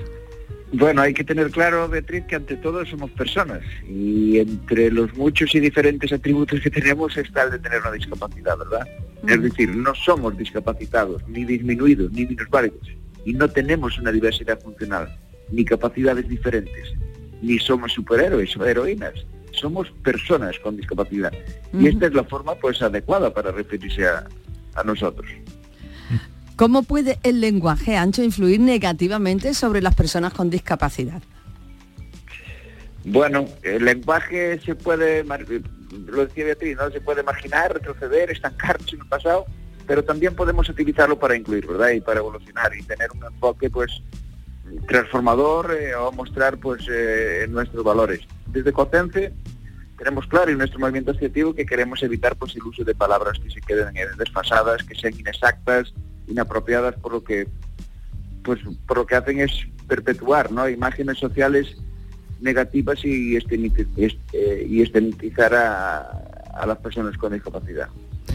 [0.72, 5.54] Bueno, hay que tener claro, Beatriz, que ante todo somos personas y entre los muchos
[5.54, 8.86] y diferentes atributos que tenemos está el de tener una discapacidad, ¿verdad?
[9.28, 12.88] Es decir, no somos discapacitados, ni disminuidos, ni minusválidos
[13.26, 15.18] y no tenemos una diversidad funcional,
[15.50, 16.94] ni capacidades diferentes,
[17.46, 19.14] ni somos superhéroes o heroínas.
[19.52, 21.32] Somos personas con discapacidad
[21.72, 24.26] y esta es la forma pues adecuada para referirse a,
[24.74, 25.26] a nosotros.
[26.56, 31.22] ¿Cómo puede el lenguaje ancho influir negativamente sobre las personas con discapacidad?
[33.04, 36.90] Bueno, el lenguaje se puede, lo decía Beatriz, ¿no?
[36.90, 39.46] Se puede imaginar, retroceder, estancarse en el pasado,
[39.86, 41.90] pero también podemos utilizarlo para incluir, ¿verdad?
[41.90, 44.02] Y para evolucionar y tener un enfoque, pues,
[44.86, 48.20] transformador eh, o mostrar, pues, eh, nuestros valores.
[48.46, 49.32] Desde Cotense
[49.98, 53.50] tenemos claro en nuestro movimiento asociativo que queremos evitar, pues, el uso de palabras que
[53.50, 55.94] se queden desfasadas, que sean inexactas,
[56.26, 57.48] inapropiadas, por lo que,
[58.42, 59.52] pues, por lo que hacen es
[59.86, 60.68] perpetuar, ¿no?
[60.68, 61.76] Imágenes sociales
[62.40, 66.00] negativas y, eh, estigmatizar a,
[66.54, 67.88] a las personas con discapacidad.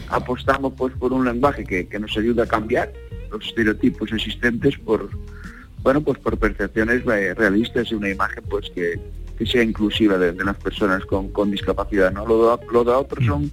[0.08, 2.92] Apostamos pues por un lenguaje que, que nos ayuda a cambiar
[3.30, 5.08] los estereotipos existentes por
[5.82, 8.98] bueno pues por percepciones eh, realistas y una imagen pues que,
[9.38, 12.12] que sea inclusiva de, de las personas con, con discapacidad.
[12.12, 12.26] ¿no?
[12.26, 13.50] Lo, de- lo de otros son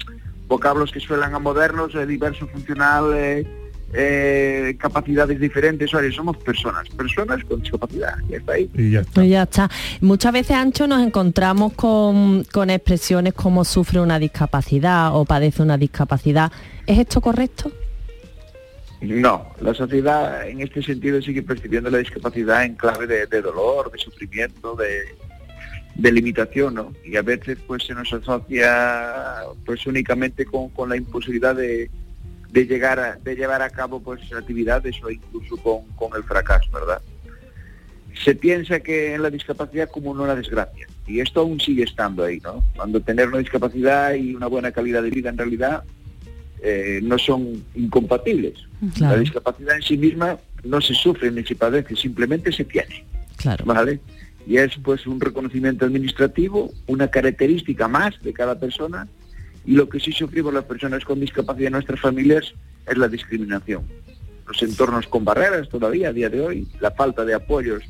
[0.47, 3.47] vocablos que suenan a modernos, eh, diverso funcional, eh,
[3.93, 8.69] eh, capacidades diferentes, oye, somos personas, personas con discapacidad, y está ahí.
[8.75, 9.69] Y ya Pues ya está.
[10.01, 15.77] Muchas veces, Ancho, nos encontramos con, con expresiones como sufre una discapacidad o padece una
[15.77, 16.51] discapacidad.
[16.85, 17.71] ¿Es esto correcto?
[19.01, 23.97] No, la sociedad en este sentido sigue percibiendo la discapacidad en clave de, dolor, de
[23.97, 25.15] sufrimiento, de,
[25.95, 26.93] de limitación, ¿no?
[27.05, 31.89] Y a veces pues se nos asocia pues únicamente con, con la imposibilidad de,
[32.51, 36.69] de llegar a, de llevar a cabo pues actividades o incluso con, con el fracaso,
[36.71, 37.01] ¿verdad?
[38.25, 42.41] Se piensa que en la discapacidad como una desgracia y esto aún sigue estando ahí,
[42.41, 42.65] ¿no?
[42.75, 45.83] Cuando tener una discapacidad y una buena calidad de vida en realidad
[46.61, 48.55] eh, no son incompatibles.
[48.99, 53.05] La discapacidad en sí misma no se sufre ni se padece, simplemente se tiene.
[53.37, 53.65] Claro.
[53.65, 53.99] ¿Vale?
[54.45, 59.07] Y es pues un reconocimiento administrativo, una característica más de cada persona
[59.65, 62.53] y lo que sí sufrimos las personas con discapacidad en nuestras familias
[62.87, 63.83] es la discriminación.
[64.47, 67.83] Los entornos con barreras todavía a día de hoy, la falta de apoyos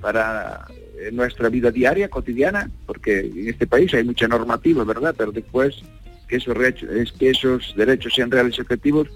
[0.00, 0.66] para
[0.98, 5.14] eh, nuestra vida diaria, cotidiana, porque en este país hay mucha normativa, ¿verdad?
[5.16, 5.82] Pero después
[6.30, 9.08] que esos, derechos, es que esos derechos sean reales y efectivos,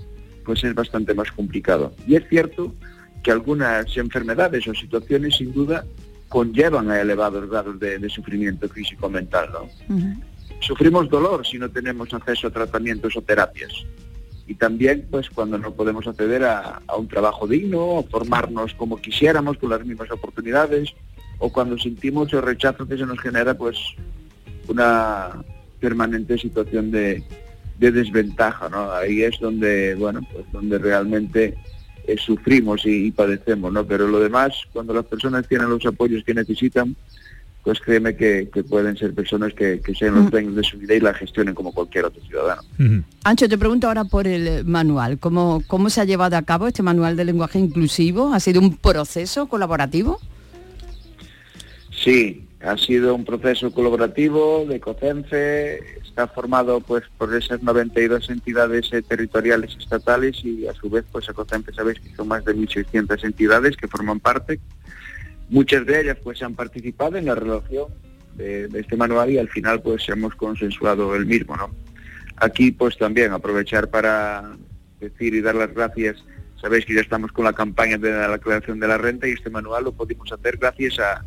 [0.45, 1.95] pues es bastante más complicado.
[2.09, 2.75] Y es cierto
[3.23, 5.87] que algunas enfermedades o situaciones sin duda
[6.29, 9.69] conllevan a elevados grados de, de sufrimiento físico-mental, ¿no?
[10.59, 13.73] Sufrimos dolor si no tenemos acceso a tratamientos o terapias.
[14.47, 18.97] Y también, pues, cuando no podemos acceder a, a un trabajo digno, o formarnos como
[18.97, 20.93] quisiéramos, con las mismas oportunidades,
[21.39, 23.79] o cuando sentimos el rechazo que se nos genera, pues,
[24.69, 25.45] una
[25.85, 27.23] permanente situación de,
[27.79, 28.91] de desventaja, ¿no?
[28.93, 31.55] Ahí es donde, bueno, pues donde realmente
[32.07, 33.87] eh, sufrimos y, y padecemos, ¿no?
[33.87, 36.97] Pero lo demás, cuando las personas tienen los apoyos que necesitan,
[37.65, 40.95] pues créeme que, que pueden ser personas que, que sean los dueños de su vida
[40.95, 42.63] y la gestionen como cualquier otro ciudadano.
[43.25, 45.19] Ancho, te pregunto ahora por el manual.
[45.19, 48.35] ¿Cómo, ¿Cómo se ha llevado a cabo este manual de lenguaje inclusivo?
[48.35, 50.19] ¿Ha sido un proceso colaborativo?
[51.91, 58.91] Sí, ha sido un proceso colaborativo de COCENFE, está formado pues por esas 92 entidades
[58.93, 62.57] eh, territoriales estatales y a su vez pues a COCENFE sabéis que son más de
[62.57, 64.61] 1.600 entidades que forman parte.
[65.51, 67.89] Muchas de ellas pues han participado en la relación
[68.35, 71.71] de, este manual y al final pues hemos consensuado el mismo, ¿no?
[72.37, 74.57] Aquí pues también aprovechar para
[75.01, 76.25] decir y dar las gracias,
[76.61, 79.51] sabéis que ya estamos con la campaña de la declaración de la renta y este
[79.51, 81.23] manual lo pudimos hacer gracias a,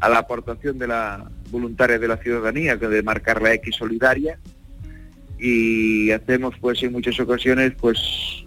[0.00, 4.38] a la aportación de la voluntaria de la ciudadanía, de marcar la X solidaria,
[5.40, 7.98] y hacemos pues en muchas ocasiones pues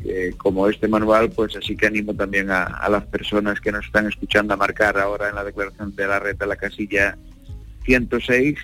[0.05, 4.07] eh, como este manual pues así que animo también a, las personas que nos están
[4.07, 7.17] escuchando a marcar ahora en la declaración de la renta la casilla
[7.85, 8.59] 106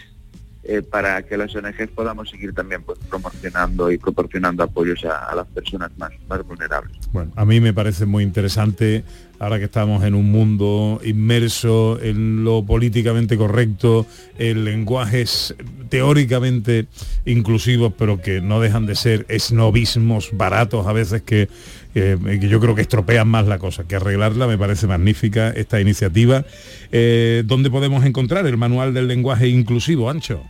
[0.71, 5.47] eh, para que las ONGs podamos seguir también pues promocionando y proporcionando apoyos a, las
[5.47, 6.95] personas más, más vulnerables.
[7.11, 9.03] Bueno, a mí me parece muy interesante
[9.39, 14.05] ahora que estamos en un mundo inmerso en lo políticamente correcto,
[14.37, 15.55] en lenguajes
[15.89, 16.85] teóricamente
[17.25, 21.49] inclusivos, pero que no dejan de ser esnovismos baratos a veces que,
[21.95, 26.45] eh, yo creo que estropean más la cosa, que arreglarla me parece magnífica esta iniciativa.
[26.91, 30.43] Eh, ¿Dónde podemos encontrar el manual del lenguaje inclusivo, Ancho?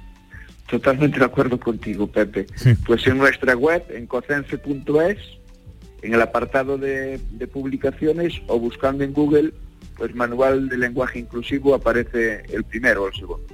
[0.69, 2.45] Totalmente de acuerdo contigo, Pepe.
[2.85, 5.17] Pues en nuestra web, en cocense.es,
[6.01, 9.53] en el apartado de, de, publicaciones o buscando en Google,
[9.97, 13.45] pues manual de lenguaje inclusivo aparece el primero o el segundo.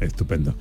[0.00, 0.54] Estupendo.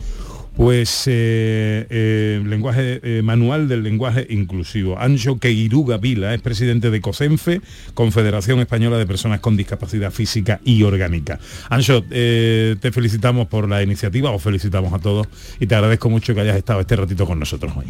[0.55, 4.99] Pues eh, eh, lenguaje eh, manual del lenguaje inclusivo.
[4.99, 7.61] Ancho Queiruga Vila es presidente de COSENFE,
[7.95, 11.39] Confederación Española de Personas con Discapacidad Física y Orgánica.
[11.69, 15.27] Ancho, te felicitamos por la iniciativa, os felicitamos a todos
[15.59, 17.87] y te agradezco mucho que hayas estado este ratito con nosotros hoy.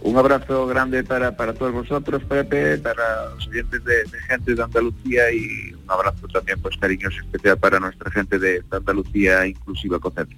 [0.00, 5.32] Un abrazo grande para, para todos vosotros, Pepe, para los oyentes de, gente de Andalucía
[5.32, 10.36] y un abrazo también pues cariñoso especial para nuestra gente de, de Andalucía Inclusiva Concepto.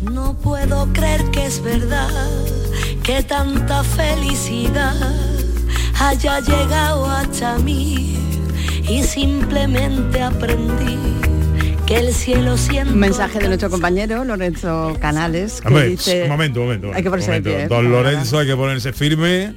[0.00, 2.10] No puedo creer que es verdad
[3.02, 4.94] que tanta felicidad
[5.98, 8.14] haya llegado hasta mí
[8.86, 10.98] y simplemente aprendí
[11.86, 12.92] que el cielo siempre...
[12.92, 16.24] Un mensaje de nuestro compañero Lorenzo Canales que Hombre, dice...
[16.24, 16.90] Un momento, un momento.
[16.92, 17.48] Hay que ponerse momento.
[17.48, 19.54] de pie, Don Lorenzo hay que ponerse firme.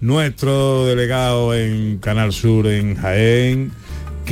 [0.00, 3.72] Nuestro delegado en Canal Sur en Jaén,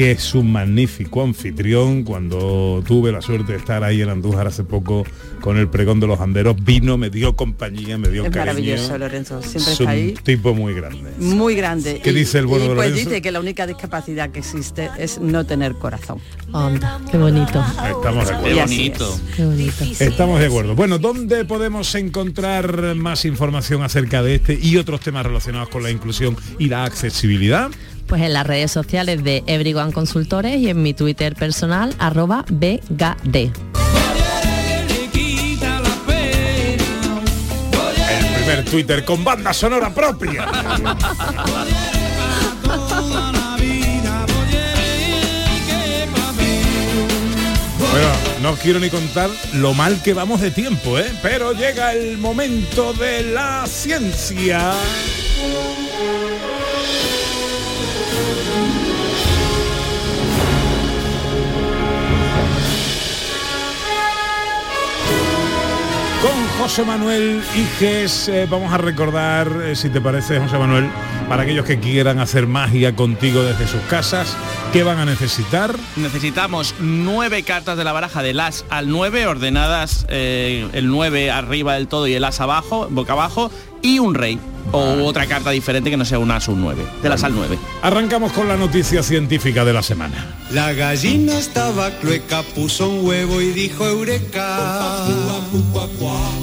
[0.01, 2.05] que es un magnífico anfitrión.
[2.05, 5.05] Cuando tuve la suerte de estar ahí en Andújar hace poco
[5.43, 8.47] con el pregón de los anderos, vino, me dio compañía, me dio Es cariño.
[8.47, 9.43] maravilloso, Lorenzo.
[9.43, 10.15] Siempre Es está un ahí.
[10.23, 11.11] tipo muy grande.
[11.19, 12.01] Muy grande.
[12.03, 14.89] ¿Qué Y- dice el bueno y de pues dice que la única discapacidad que existe
[14.99, 16.19] es no tener corazón.
[16.51, 17.63] Anda, qué bonito.
[17.95, 18.63] Estamos de acuerdo.
[18.63, 18.99] Así es.
[19.37, 19.85] Qué bonito.
[20.01, 20.75] Estamos de acuerdo.
[20.75, 25.91] Bueno, ¿dónde podemos encontrar más información acerca de este y otros temas relacionados con la
[25.91, 27.71] inclusión y la accesibilidad?
[28.11, 33.37] Pues en las redes sociales de Everyone Consultores y en mi Twitter personal, arroba BGD.
[33.37, 33.53] El
[38.35, 40.45] primer Twitter con banda sonora propia.
[47.79, 48.09] Bueno,
[48.43, 51.13] no quiero ni contar lo mal que vamos de tiempo, ¿eh?
[51.23, 54.73] Pero llega el momento de la ciencia.
[66.61, 70.91] José Manuel Iges eh, vamos a recordar, eh, si te parece, José Manuel,
[71.31, 74.37] para aquellos que quieran hacer magia contigo desde sus casas,
[74.73, 75.77] ¿qué van a necesitar?
[75.95, 81.75] Necesitamos nueve cartas de la baraja del as al 9, ordenadas eh, el 9 arriba
[81.75, 84.41] del todo y el as abajo, boca abajo, y un rey.
[84.73, 86.85] O otra carta diferente que no sea un as o un 9.
[87.01, 87.57] Del as al 9.
[87.83, 90.35] Arrancamos con la noticia científica de la semana.
[90.51, 95.39] La gallina estaba clueca, puso un huevo y dijo eureka.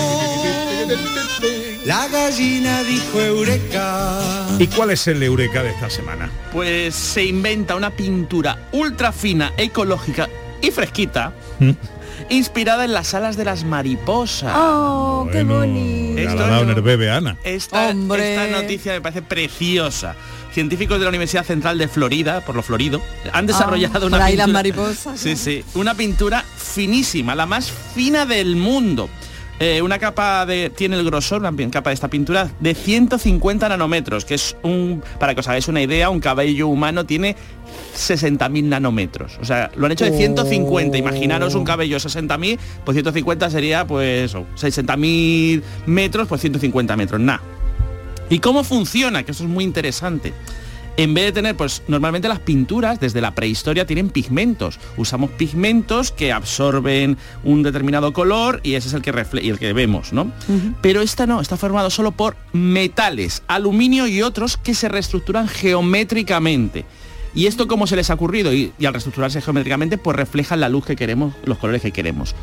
[1.86, 4.20] La gallina dijo eureka.
[4.58, 6.30] ¿Y cuál es el eureka de esta semana?
[6.52, 10.28] Pues se inventa una pintura ultra fina, ecológica
[10.62, 11.34] y fresquita,
[12.30, 14.52] inspirada en las alas de las mariposas.
[14.56, 16.36] ¡Oh, qué bonito!
[16.36, 17.38] Dado un bebé Ana.
[17.44, 18.34] Esta, Hombre.
[18.46, 20.16] esta noticia me parece preciosa.
[20.54, 23.02] Científicos de la Universidad Central de Florida, por lo Florido,
[23.34, 24.60] han desarrollado Ah, una ahí las pintura.
[24.60, 25.20] mariposas.
[25.20, 29.10] Sí, sí, una pintura finísima, la más fina del mundo.
[29.58, 34.26] Eh, una capa de tiene el grosor, una capa de esta pintura de 150 nanómetros,
[34.26, 37.38] que es un, para que os hagáis una idea, un cabello humano tiene
[37.96, 39.38] 60.000 nanómetros.
[39.42, 40.98] O sea, lo han hecho de 150.
[40.98, 47.22] Imaginaros un cabello 60.000, pues 150 sería pues eso, 60.000 metros, pues 150 metros.
[47.22, 47.42] Nada.
[48.30, 49.24] ¿Y cómo funciona?
[49.24, 50.34] Que eso es muy interesante.
[50.98, 54.80] En vez de tener, pues normalmente las pinturas desde la prehistoria tienen pigmentos.
[54.96, 59.60] Usamos pigmentos que absorben un determinado color y ese es el que, refle- y el
[59.60, 60.32] que vemos, ¿no?
[60.82, 66.86] Pero esta no, está formado solo por metales, aluminio y otros que se reestructuran geométricamente.
[67.34, 68.54] ¿Y esto cómo se les ha ocurrido?
[68.54, 72.34] Y, y al reestructurarse geométricamente, pues reflejan la luz que queremos, los colores que queremos.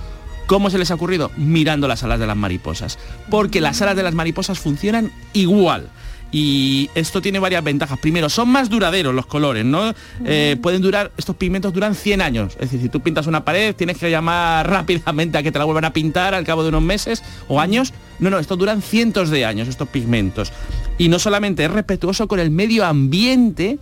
[0.46, 1.30] ¿Cómo se les ha ocurrido?
[1.38, 2.98] Mirando las alas de las mariposas.
[3.30, 5.88] Porque las alas de las mariposas funcionan igual.
[6.32, 7.98] Y esto tiene varias ventajas.
[7.98, 9.94] Primero, son más duraderos los colores, ¿no?
[10.24, 12.54] Eh, pueden durar, estos pigmentos duran 100 años.
[12.54, 15.66] Es decir, si tú pintas una pared, tienes que llamar rápidamente a que te la
[15.66, 17.92] vuelvan a pintar al cabo de unos meses o años.
[18.18, 20.52] No, no, estos duran cientos de años, estos pigmentos.
[20.98, 23.78] Y no solamente es respetuoso con el medio ambiente,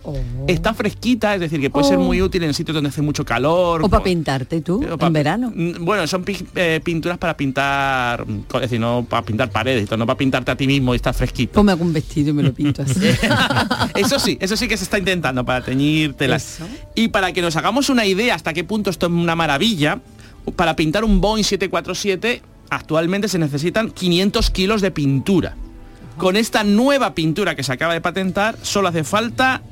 [0.47, 2.01] está fresquita, es decir, que puede ser Oh.
[2.01, 3.83] muy útil en sitios donde hace mucho calor.
[3.83, 5.51] O para pintarte tú, O pa- en verano.
[5.53, 9.91] Mm, Bueno, son pi- eh, pinturas para pintar, mm, es decir, no para pintar paredes,
[9.91, 11.53] no para pintarte a ti mismo y estar fresquito.
[11.53, 12.99] Ponme algún vestido y me lo pinto así.
[13.95, 16.59] Eso sí, eso sí que se está intentando para teñir telas.
[16.95, 19.99] Y para que nos hagamos una idea hasta qué punto esto es una maravilla,
[20.55, 25.55] para pintar un Boeing 747 actualmente se necesitan 500 kilos de pintura.
[26.21, 29.63] Con esta nueva pintura que se acaba de patentar, solo hace falta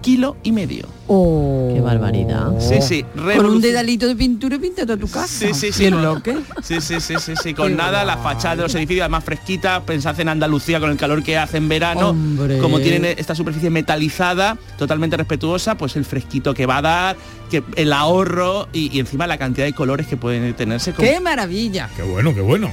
[0.00, 0.88] kilo y medio.
[1.06, 2.58] Qué barbaridad.
[2.58, 3.04] Sí, sí.
[3.36, 5.28] Con un dedalito de pintura pinta toda tu casa.
[5.28, 5.84] Sí, sí, sí.
[5.84, 6.36] ¿Y el con- bloque?
[6.60, 7.54] Sí, sí, sí, sí, sí.
[7.54, 11.22] Con nada, la fachada de los edificios además fresquita, pensad en Andalucía con el calor
[11.22, 12.58] que hace en verano, Hombre.
[12.58, 17.16] como tienen esta superficie metalizada, totalmente respetuosa, pues el fresquito que va a dar,
[17.48, 20.92] que el ahorro y, y encima la cantidad de colores que pueden tenerse.
[20.94, 21.88] con- ¡Qué maravilla!
[21.94, 22.72] Qué bueno, qué bueno.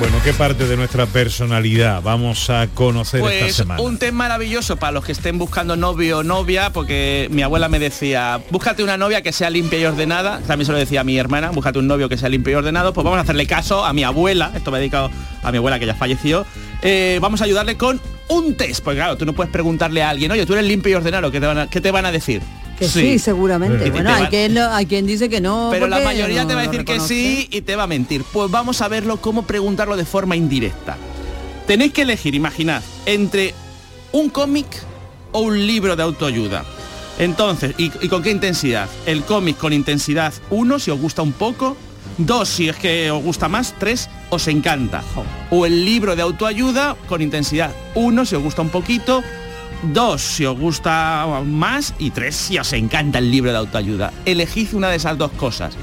[0.00, 3.80] Bueno, ¿qué parte de nuestra personalidad vamos a conocer esta Pues semana?
[3.80, 7.78] un test maravilloso para los que estén buscando novio o novia, porque mi abuela me
[7.78, 11.16] decía, búscate una novia que sea limpia y ordenada, también se lo decía a mi
[11.16, 13.92] hermana, búscate un novio que sea limpio y ordenado, pues vamos a hacerle caso a
[13.92, 15.10] mi abuela, esto me he dedicado
[15.42, 16.44] a mi abuela que ya falleció,
[16.82, 20.30] eh, vamos a ayudarle con un test, porque claro, tú no puedes preguntarle a alguien,
[20.32, 22.42] oye, tú eres limpio y ordenado, ¿qué te van a, qué te van a decir?
[22.78, 23.90] Que sí, seguramente.
[23.90, 25.68] Bueno, va- hay quien, hay quien dice que no.
[25.70, 28.24] pero la mayoría no te va a decir que sí y te va a mentir.
[28.32, 30.96] Pues vamos a verlo cómo preguntarlo de forma indirecta.
[31.66, 33.54] Tenéis que elegir, imaginad, entre
[34.12, 34.66] un cómic
[35.32, 36.64] o un libro de autoayuda.
[37.18, 38.88] Entonces, ¿y, y con qué intensidad?
[39.06, 41.76] El cómic con intensidad 1, si os gusta un poco,
[42.18, 43.74] Dos, si es que os gusta más.
[43.78, 45.02] Tres, os encanta.
[45.50, 47.72] O el libro de autoayuda con intensidad.
[47.96, 49.22] Uno, si os gusta un poquito.
[49.92, 51.94] Dos, si os gusta más.
[51.98, 54.12] Y tres, si os encanta el libro de autoayuda.
[54.24, 55.74] Elegid una de esas dos cosas.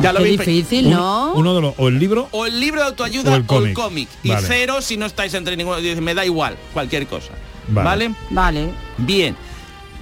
[0.00, 1.32] Ya lo Qué difícil, ¿no?
[1.34, 4.08] Uno de los, o el libro o el libro de autoayuda O el cómic.
[4.22, 4.46] Y Vale.
[4.46, 5.78] cero si no estáis entre ninguno.
[6.00, 7.32] Me da igual, cualquier cosa.
[7.68, 8.08] Vale.
[8.08, 8.14] ¿Vale?
[8.30, 8.70] Vale.
[8.98, 9.36] Bien.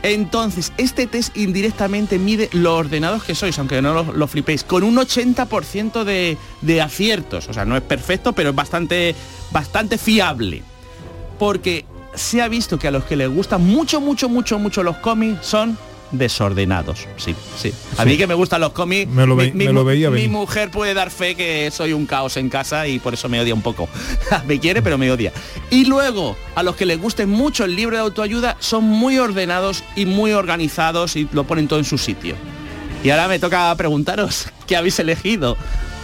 [0.03, 4.83] Entonces, este test indirectamente mide lo ordenados que sois, aunque no lo, lo flipéis, con
[4.83, 7.49] un 80% de, de aciertos.
[7.49, 9.15] O sea, no es perfecto, pero es bastante,
[9.53, 10.65] bastante fiable.
[11.39, 11.85] Porque
[12.15, 15.47] se ha visto que a los que les gustan mucho, mucho, mucho, mucho los cómics
[15.47, 15.77] son
[16.11, 17.07] desordenados.
[17.17, 17.73] Sí, sí.
[17.97, 18.09] A Sí.
[18.11, 20.17] mí que me gustan los cómics, Me lo mi, ve- mi me lo veía mi
[20.17, 20.31] venir.
[20.31, 23.55] mujer puede dar fe que soy un caos en casa y por eso me odia
[23.55, 23.89] un poco.
[24.47, 25.33] me quiere, pero me odia.
[25.71, 29.83] Y luego, a los que les guste mucho el libro de autoayuda, son muy ordenados
[29.97, 32.35] y muy organizados y lo ponen todo en su sitio.
[33.03, 35.57] Y ahora me toca preguntaros, ¿qué habéis elegido?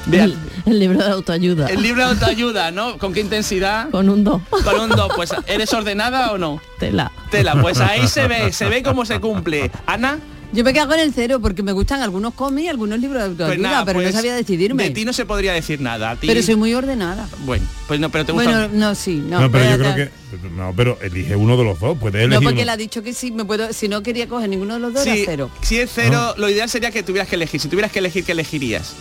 [0.09, 0.35] Vean,
[0.67, 1.67] El libro de autoayuda.
[1.69, 2.99] el libro de autoayuda, ¿no?
[2.99, 3.91] ¿Con qué intensidad?
[3.91, 4.43] Con un 2.
[4.65, 6.61] Con un 2, pues ¿eres ordenada o no?
[6.79, 7.13] Tela.
[7.31, 9.71] Tela, pues ahí se ve, se ve cómo se cumple.
[9.87, 10.19] Ana,
[10.53, 13.49] Yo me quedo con el cero porque me gustan algunos cómics, algunos libros de autoayuda,
[13.49, 14.85] pues nada, pero pues, no sabía decidirme.
[14.85, 16.13] De ti no se podría decir nada.
[16.13, 17.29] A ti, Pero soy muy ordenada.
[17.45, 18.51] Bueno, pues no, pero te gusta...
[18.51, 19.41] Bueno, no, sí, no.
[19.43, 20.11] No, pero yo creo que
[20.57, 22.63] no, pero elige uno de los dos, puedes No, elegir porque uno.
[22.63, 25.03] él ha dicho que sí, me puedo, si no quería coger ninguno de los dos,
[25.05, 25.51] si, era cero.
[25.61, 27.61] si es cero, lo ideal sería que tuvieras que elegir.
[27.61, 28.95] Si tuvieras que elegir, ¿qué elegirías?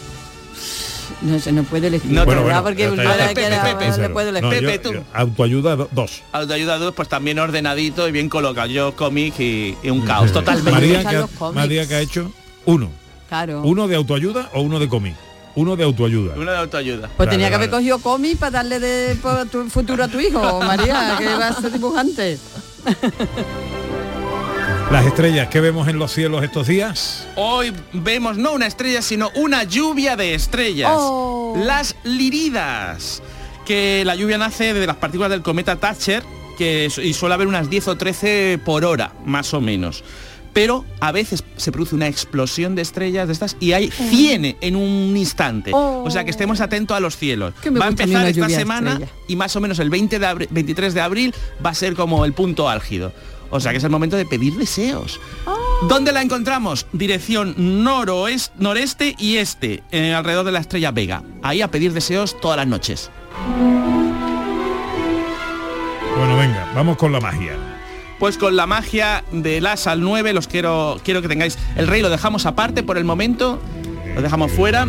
[1.22, 2.12] No se no puede elegir.
[2.12, 2.44] No, ¿verdad?
[2.44, 4.50] bueno, porque no Pepe, puedo elegir.
[4.50, 4.94] Pepe, tú.
[4.94, 6.24] yo- autoayuda do- dos.
[6.32, 8.68] Autoayuda 2, pues también ordenadito y bien colocado.
[8.68, 10.72] Yo cómic y, y un caos, totalmente.
[10.72, 11.56] María, que, cómics.
[11.56, 12.32] María que ha hecho
[12.66, 12.90] uno.
[13.30, 13.62] Claro.
[13.64, 15.16] ¿Uno de autoayuda o uno de cómic?
[15.56, 16.34] Uno de autoayuda.
[16.38, 17.10] Uno de autoayuda.
[17.18, 19.16] Pues tenía Vale, que haber cogido cómic para darle de
[19.52, 22.38] tu futuro a tu hijo, María, que va a ser dibujante.
[24.92, 27.28] Las estrellas que vemos en los cielos estos días.
[27.36, 30.92] Hoy vemos no una estrella, sino una lluvia de estrellas.
[30.94, 31.56] Oh.
[31.58, 33.22] Las liridas.
[33.66, 36.24] Que la lluvia nace de las partículas del cometa Thatcher,
[36.58, 40.06] que y suele haber unas 10 o 13 por hora, más o menos.
[40.54, 44.76] Pero a veces se produce una explosión de estrellas de estas y hay 100 en
[44.76, 45.72] un instante.
[45.74, 46.04] Oh.
[46.06, 47.54] O sea que estemos atentos a los cielos.
[47.62, 50.48] Que me Va a empezar esta semana y más o menos el 20 de abril-
[50.50, 53.12] 23 de abril va a ser como el punto álgido.
[53.50, 55.20] O sea que es el momento de pedir deseos.
[55.88, 56.88] ¿Dónde la encontramos?
[56.92, 61.24] Dirección noroeste, noreste y este, eh, alrededor de la estrella Vega.
[61.44, 63.12] Ahí a pedir deseos todas las noches.
[66.18, 67.54] Bueno, venga, vamos con la magia.
[68.20, 71.60] Pues con la magia del as al 9 los quiero quiero que tengáis.
[71.76, 73.62] El rey lo dejamos aparte por el momento.
[74.16, 74.88] Lo dejamos fuera.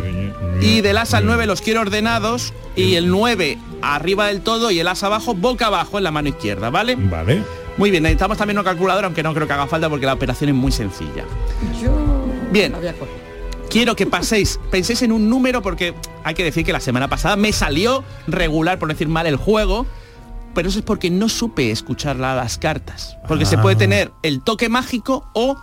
[0.62, 2.54] Y del as al 9 los quiero ordenados.
[2.74, 6.30] Y el 9 arriba del todo y el as abajo, boca abajo en la mano
[6.30, 6.96] izquierda, ¿vale?
[6.96, 7.42] Vale.
[7.78, 10.50] Muy bien, necesitamos también una calculadora, aunque no creo que haga falta porque la operación
[10.50, 11.24] es muy sencilla.
[12.52, 12.74] Bien.
[13.70, 17.36] Quiero que paséis, penséis en un número porque hay que decir que la semana pasada
[17.36, 19.86] me salió regular, por decir mal, el juego,
[20.54, 23.16] pero eso es porque no supe escuchar la- las cartas.
[23.28, 23.62] Porque se Ah.
[23.62, 25.56] puede tener el toque mágico o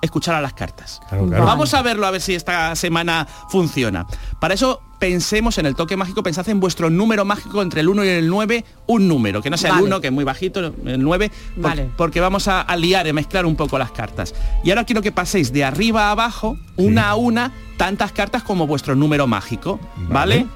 [0.00, 1.00] escuchar a las cartas.
[1.10, 1.44] Claro, claro.
[1.44, 4.06] Vamos a verlo a ver si esta semana funciona.
[4.40, 8.04] Para eso pensemos en el toque mágico, pensad en vuestro número mágico entre el 1
[8.04, 9.86] y el 9, un número, que no sea el Vale.
[9.86, 11.88] 1, que es muy bajito, el 9, por- Vale.
[11.96, 14.34] porque vamos a, a liar y mezclar un poco las cartas.
[14.62, 18.66] Y ahora quiero que paséis de arriba a abajo, una a una, tantas cartas como
[18.66, 20.46] vuestro número mágico, ¿vale?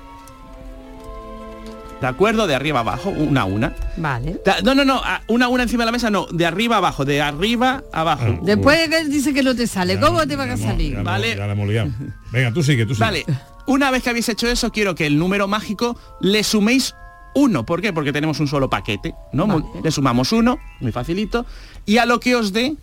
[2.01, 2.47] ¿De acuerdo?
[2.47, 3.75] De arriba a abajo, una a una.
[3.97, 4.39] Vale.
[4.63, 6.79] No, no, no, a- una a una encima de la mesa, no, de arriba a
[6.79, 8.41] abajo, de arriba a abajo.
[8.43, 11.03] Después que dice que no te sale, ¿cómo te va a salir?
[11.03, 11.35] Vale.
[11.35, 11.89] Ya la hemos liado.
[12.31, 13.07] Venga, tú sigue, tú sigue.
[13.07, 13.25] Vale,
[13.67, 16.95] una vez que habéis hecho eso, quiero que el número mágico le suméis
[17.35, 17.67] uno.
[17.67, 17.93] ¿Por qué?
[17.93, 19.71] Porque tenemos un solo paquete, ¿no?
[19.83, 21.47] Le sumamos uno, muy facilito,
[21.85, 22.77] y a lo que os dé,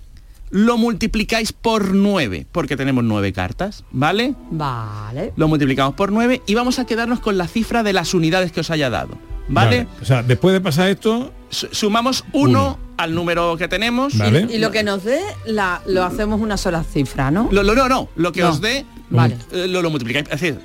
[0.50, 4.36] lo multiplicáis por nueve, porque tenemos nueve cartas, ¿vale?
[4.52, 5.32] Vale.
[5.38, 8.60] Lo multiplicamos por nueve y vamos a quedarnos con la cifra de las unidades que
[8.60, 9.18] os haya dado,
[9.48, 9.88] ¿vale?
[10.02, 14.18] O sea, después de pasar esto, Su- Sumamos uno, al número que tenemos.
[14.18, 14.48] Vale.
[14.50, 17.50] Y lo que nos dé, la, lo hacemos una sola cifra, ¿no?
[17.52, 18.50] Lo, lo- no, no, lo que No.
[18.52, 19.36] os dé, Vale.
[19.52, 20.26] eh, lo, lo multiplicáis.
[20.32, 20.60] Es decir,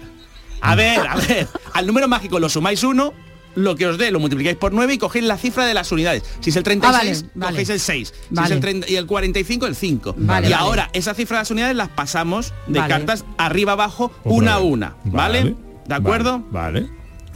[0.61, 3.13] a ver, a ver, al número mágico lo sumáis uno,
[3.57, 6.23] lo que os dé lo multiplicáis por 9 y cogéis la cifra de las unidades.
[6.41, 7.53] Si es el 36, Ah, vale, vale.
[7.53, 8.09] cogéis el 6.
[8.09, 8.47] Si Vale.
[8.47, 10.15] es el 30 y el 45, el 5.
[10.19, 10.63] Vale, y vale.
[10.63, 12.95] ahora, esa cifra de las unidades las pasamos de Vale.
[12.95, 14.95] cartas arriba abajo, una a una.
[15.05, 15.41] ¿Vale?
[15.41, 15.57] Vale.
[15.89, 16.45] ¿De acuerdo?
[16.51, 16.87] Vale.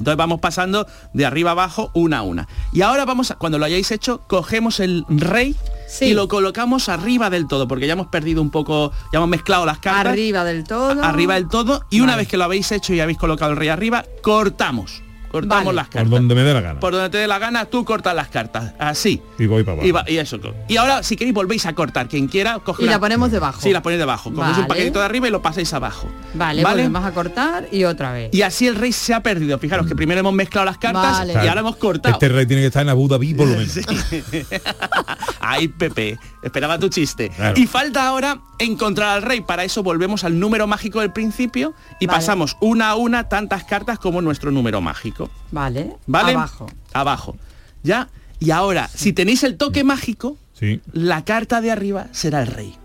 [0.00, 2.48] Entonces vamos pasando de arriba abajo una a una.
[2.72, 5.54] Y ahora vamos a, cuando lo hayáis hecho, cogemos el rey
[6.00, 9.66] y lo colocamos arriba del todo, porque ya hemos perdido un poco, ya hemos mezclado
[9.66, 10.12] las cartas.
[10.12, 11.04] Arriba del todo.
[11.04, 11.84] Arriba del todo.
[11.90, 15.02] Y una vez que lo habéis hecho y habéis colocado el rey arriba, cortamos.
[15.30, 15.76] Cortamos Vale.
[15.76, 16.10] las Por cartas.
[16.10, 16.80] donde me dé la gana.
[16.80, 18.74] Por donde te dé la gana, tú cortas las cartas.
[18.78, 19.22] Así.
[19.38, 19.86] Y voy para abajo.
[19.88, 20.38] Y, va- y eso.
[20.68, 22.08] Y ahora, si queréis, volvéis a cortar.
[22.08, 23.60] Quien quiera, coge Y la ponemos debajo.
[23.60, 24.30] Sí, la ponéis debajo.
[24.32, 24.68] Cogéis un Vale.
[24.68, 26.08] paquetito de arriba y lo pasáis abajo.
[26.34, 28.30] Vale, volvemos a cortar y otra vez.
[28.32, 29.58] Y así el rey se ha perdido.
[29.58, 31.32] Fijaros que primero hemos mezclado las cartas Vale.
[31.34, 32.12] y ahora hemos cortado.
[32.14, 33.78] Este rey tiene que estar en Abu Dhabi por lo menos.
[35.40, 37.30] Ay, Pepe, esperaba tu chiste.
[37.30, 37.58] Claro.
[37.60, 39.40] Y falta ahora encontrar al rey.
[39.40, 42.18] Para eso volvemos al número mágico del principio y Vale.
[42.18, 45.30] pasamos una a una tantas cartas como nuestro número mágico.
[45.50, 45.96] Vale.
[46.06, 46.32] ¿Vale?
[46.32, 46.66] Abajo.
[46.92, 47.36] Abajo.
[47.82, 48.08] ¿Ya?
[48.38, 50.80] Y ahora, si tenéis el toque mágico, Sí.
[50.92, 52.76] la carta de arriba será el rey.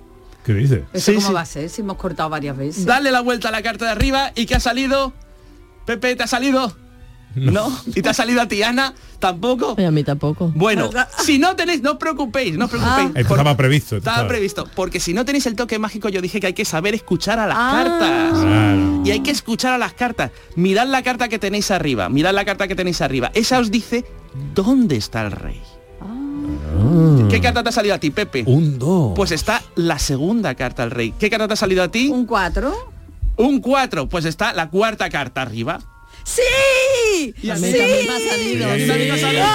[0.45, 0.83] ¿Qué dices?
[0.93, 1.33] ¿Eso Sí, cómo sí.
[1.33, 1.69] va a ser?
[1.69, 2.85] Si hemos cortado varias veces.
[2.85, 5.11] Dale la vuelta a la carta de arriba y que ha salido.
[5.85, 6.75] Pepe, ¿te ha salido?
[7.35, 7.71] No.
[7.87, 8.93] ¿Y te ha salido a ti, Ana?
[9.19, 9.75] ¿Tampoco?
[9.77, 10.51] a mí tampoco.
[10.55, 10.89] Bueno,
[11.23, 13.09] si no tenéis, no os preocupéis, no os preocupéis.
[13.27, 13.97] Por- estaba previsto.
[13.97, 16.93] Estaba previsto, porque si no tenéis el toque mágico, yo dije que hay que saber
[16.95, 17.71] escuchar a las Ah.
[17.83, 18.39] cartas.
[18.39, 19.01] Claro.
[19.05, 20.31] Y hay que escuchar a las cartas.
[20.55, 23.31] Mirad la carta que tenéis arriba, mirad la carta que tenéis arriba.
[23.33, 24.05] Esa os dice
[24.53, 25.61] dónde está el rey.
[27.29, 28.43] ¿Qué carta te ha salido a ti, Pepe?
[28.45, 29.13] Un 2.
[29.15, 31.13] Pues está la segunda carta al rey.
[31.19, 32.07] ¿Qué carta te ha salido a ti?
[32.09, 32.73] Un 4.
[33.37, 34.07] Un 4.
[34.07, 35.79] Pues está la cuarta carta arriba.
[36.25, 37.33] ¡Sí!
[37.41, 37.65] Y a sí.
[37.65, 38.75] mí también me ha salido.
[38.75, 39.45] Sí, Y a mí me ha salido.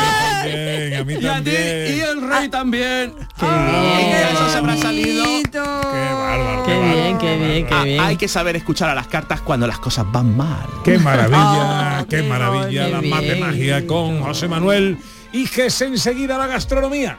[0.44, 1.96] Bien, a mí Y a ti, también.
[1.96, 3.14] y el rey también.
[3.38, 4.16] Qué bien.
[4.32, 5.24] Eso se habrá salido.
[5.52, 8.00] Qué bárbaro, Qué bien, qué bien, qué Ah, bien.
[8.00, 10.66] hay que saber escuchar a las cartas cuando las cosas van mal.
[10.84, 13.40] Qué Oh, maravilla, qué qué maravilla qué la más de bien.
[13.40, 14.96] magia con José Manuel
[15.32, 17.18] y que es enseguida la gastronomía.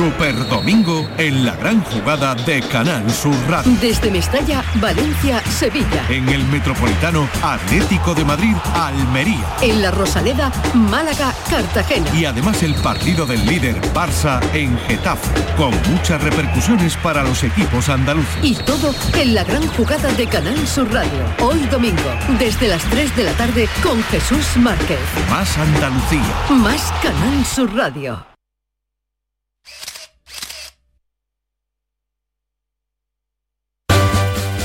[0.00, 3.70] Super Domingo en la gran jugada de Canal Sur Radio.
[3.82, 6.06] Desde Mestalla, Valencia, Sevilla.
[6.08, 9.44] En el Metropolitano Atlético de Madrid, Almería.
[9.60, 12.08] En la Rosaleda, Málaga, Cartagena.
[12.16, 15.28] Y además el partido del líder Barça en Getafe,
[15.58, 18.42] con muchas repercusiones para los equipos andaluces.
[18.42, 21.26] Y todo en la gran jugada de Canal Sur Radio.
[21.42, 24.98] Hoy domingo, desde las 3 de la tarde con Jesús Márquez.
[25.28, 26.34] Más Andalucía.
[26.48, 28.29] Más Canal Sur Radio.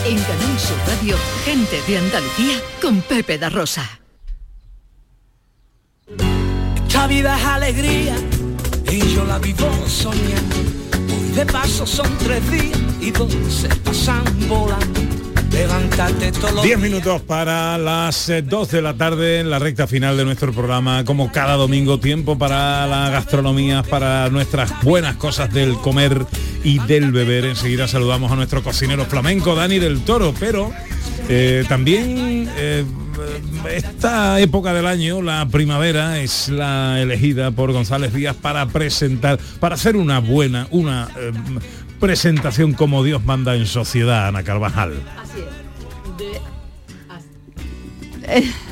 [0.08, 4.00] En Canal Sur Radio, gente de Andalucía con Pepe da Rosa.
[6.88, 8.16] Esta vida es alegría
[8.92, 10.58] y yo la vivo soñando.
[11.12, 15.02] Hoy de paso son tres días y dos se pasan volando.
[16.42, 20.26] Todos los 10 minutos para las 2 de la tarde en la recta final de
[20.26, 26.26] nuestro programa, como cada domingo, tiempo para la gastronomía, para nuestras buenas cosas del comer
[26.66, 27.46] y del beber.
[27.46, 30.72] Enseguida saludamos a nuestro cocinero flamenco, Dani del Toro, pero
[31.30, 32.84] eh, también eh,
[33.72, 39.76] esta época del año, la primavera, es la elegida por González Díaz para presentar, para
[39.76, 41.32] hacer una buena, una eh,
[42.00, 44.94] presentación como Dios manda en sociedad, Ana Carvajal.
[45.22, 45.46] Así es.
[46.18, 46.42] De-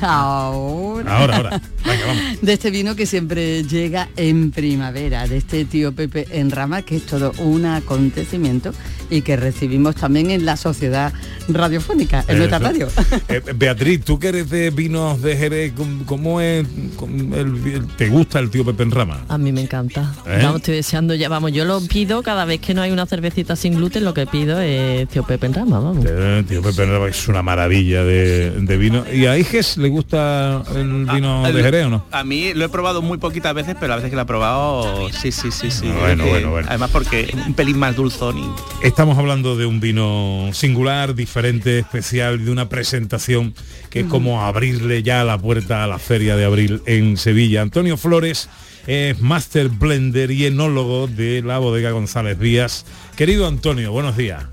[0.02, 1.16] Ahora.
[1.16, 1.60] Ahora, ahora.
[1.84, 2.22] Venga, vamos.
[2.42, 6.96] De este vino que siempre llega en primavera, de este tío Pepe en rama, que
[6.96, 8.72] es todo un acontecimiento
[9.10, 11.12] y que recibimos también en la sociedad
[11.48, 12.88] radiofónica, en nuestra radio.
[13.28, 15.72] Eh, Beatriz, tú que eres de vinos de Jerez,
[16.06, 16.66] ¿cómo, es?
[16.96, 19.24] cómo el- el- ¿Te gusta el tío Pepe en rama?
[19.28, 20.14] A mí me encanta.
[20.26, 20.40] ¿Eh?
[20.42, 23.56] Vamos, estoy deseando ya, vamos, yo lo pido cada vez que no hay una cervecita
[23.56, 26.04] sin gluten, lo que pido es tío Pepe en rama, vamos.
[26.08, 29.04] Eh, tío Pepe en rama es una maravilla de, de vino.
[29.12, 32.04] ¿Y a Iges le gusta el vino Ah, de el- Jerez o no?
[32.12, 35.08] A mí lo he probado muy poquitas veces, pero a veces que lo he probado,
[35.10, 35.86] sí, sí, sí, sí.
[35.88, 36.68] Bueno, Es que- bueno, bueno.
[36.68, 38.44] Además porque un pelín más dulzón y...
[38.82, 43.54] Estamos hablando de un vino singular, diferente, especial, de una presentación
[43.90, 47.62] que es como abrirle ya la puerta a la feria de abril en Sevilla.
[47.62, 48.48] Antonio Flores
[48.86, 52.84] es Master Blender y enólogo de la bodega González Díaz.
[53.16, 54.44] Querido Antonio, buenos días.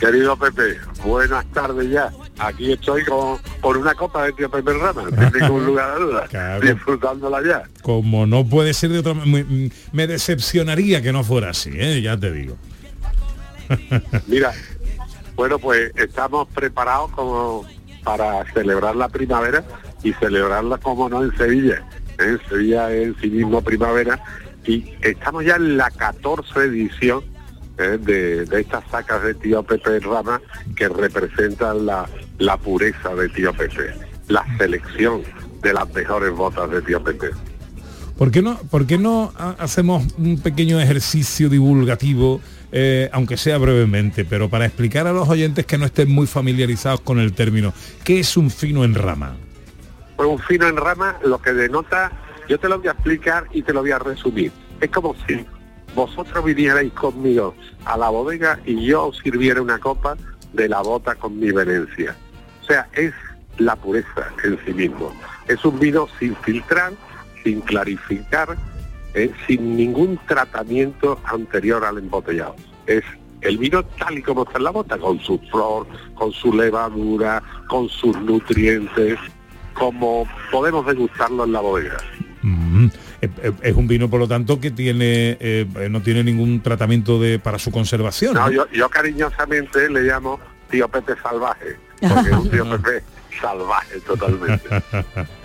[0.00, 2.10] Querido Pepe, buenas tardes ya.
[2.38, 6.28] Aquí estoy con, con una copa de tío Pepe Rama, sin ningún lugar a dudas,
[6.30, 6.60] Claro.
[6.66, 7.62] disfrutándola ya.
[7.82, 12.00] Como no puede ser de otra manera, me, me decepcionaría que no fuera así, ¿eh?
[12.00, 12.56] ya te digo.
[14.26, 14.52] Mira,
[15.36, 17.66] bueno, pues estamos preparados como
[18.02, 19.62] para celebrar la primavera
[20.02, 21.84] y celebrarla como no en Sevilla.
[22.18, 24.18] En Sevilla es en sí mismo primavera
[24.64, 27.22] y estamos ya en la 14 edición
[27.80, 30.40] eh, de, de estas sacas de tío Pepe Rama
[30.76, 32.08] que representan la,
[32.38, 33.94] la pureza de tío Pepe,
[34.28, 35.22] la selección
[35.62, 37.30] de las mejores botas de tío Pepe.
[38.16, 43.56] ¿Por qué no, por qué no ha- hacemos un pequeño ejercicio divulgativo, eh, aunque sea
[43.56, 47.72] brevemente, pero para explicar a los oyentes que no estén muy familiarizados con el término,
[48.04, 49.36] ¿qué es un fino en rama?
[50.16, 52.12] Pues un fino en rama lo que denota,
[52.46, 54.52] yo te lo voy a explicar y te lo voy a resumir.
[54.82, 55.42] Es como si
[55.94, 60.16] vosotros vinierais conmigo a la bodega y yo os sirviera una copa
[60.52, 62.16] de la bota con mi venencia.
[62.62, 63.12] O sea, es
[63.58, 65.12] la pureza en sí mismo.
[65.48, 66.92] Es un vino sin filtrar,
[67.42, 68.56] sin clarificar,
[69.14, 72.56] eh, sin ningún tratamiento anterior al embotellado.
[72.86, 73.04] Es
[73.40, 77.42] el vino tal y como está en la bota, con su flor, con su levadura,
[77.68, 79.18] con sus nutrientes,
[79.74, 81.96] como podemos degustarlo en la bodega.
[82.42, 82.88] Mm,
[83.20, 87.58] Es un vino, por lo tanto, que tiene eh, no tiene ningún tratamiento de para
[87.58, 88.34] su conservación.
[88.34, 90.40] No, yo, yo cariñosamente le llamo
[90.70, 93.02] tío Pepe salvaje, porque es un tío Pepe
[93.40, 94.68] salvaje totalmente.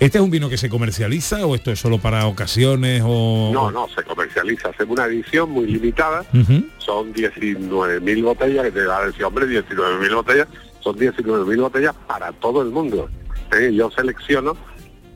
[0.00, 3.50] ¿Este es un vino que se comercializa o esto es solo para ocasiones o...?
[3.52, 6.64] No, no, se comercializa, hacemos una edición muy limitada, Ujú.
[6.78, 10.48] son 19.000 botellas, que te va a decir, hombre, 19.000 botellas,
[10.80, 13.10] son 19.000 botellas para todo el mundo.
[13.52, 13.72] ¿eh?
[13.74, 14.56] Yo selecciono,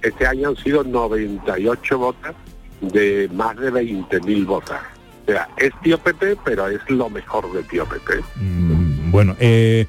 [0.02, 2.34] este año han sido 98 botas
[2.80, 4.80] de más de 20.000 botas.
[5.26, 8.22] O sea, es Tío Pepe, pero es lo mejor de Tío Pepe.
[8.36, 9.86] Mm, Bueno, eh,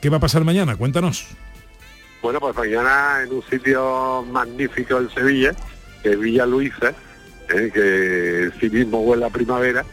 [0.00, 0.76] ¿qué va a pasar mañana?
[0.76, 1.26] Cuéntanos.
[2.22, 5.52] Bueno, pues mañana en un sitio magnífico en Sevilla,
[6.02, 6.94] que es Villa Luisa,
[7.48, 9.84] eh, que sí mismo huele a primavera,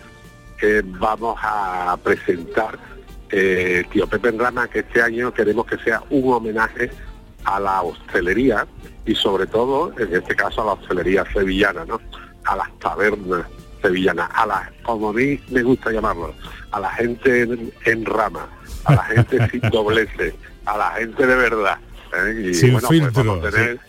[0.58, 2.78] que vamos a presentar
[3.32, 6.92] eh, Tío Pepe en Rama, que este año queremos que sea un homenaje
[7.46, 8.68] a la hostelería
[9.06, 12.00] y sobre todo, en este caso, a la hostelería sevillana, ¿no?
[12.46, 13.46] A las tabernas
[13.82, 16.34] sevillanas, a las, como a mí me gusta llamarlo,
[16.72, 18.48] a la gente en, en rama,
[18.86, 20.36] a la gente sin doblece,
[20.66, 21.78] a la gente de verdad.
[22.14, 22.50] ¿eh?
[22.50, 23.80] Y Sin bueno, pues filtro, vamos a tener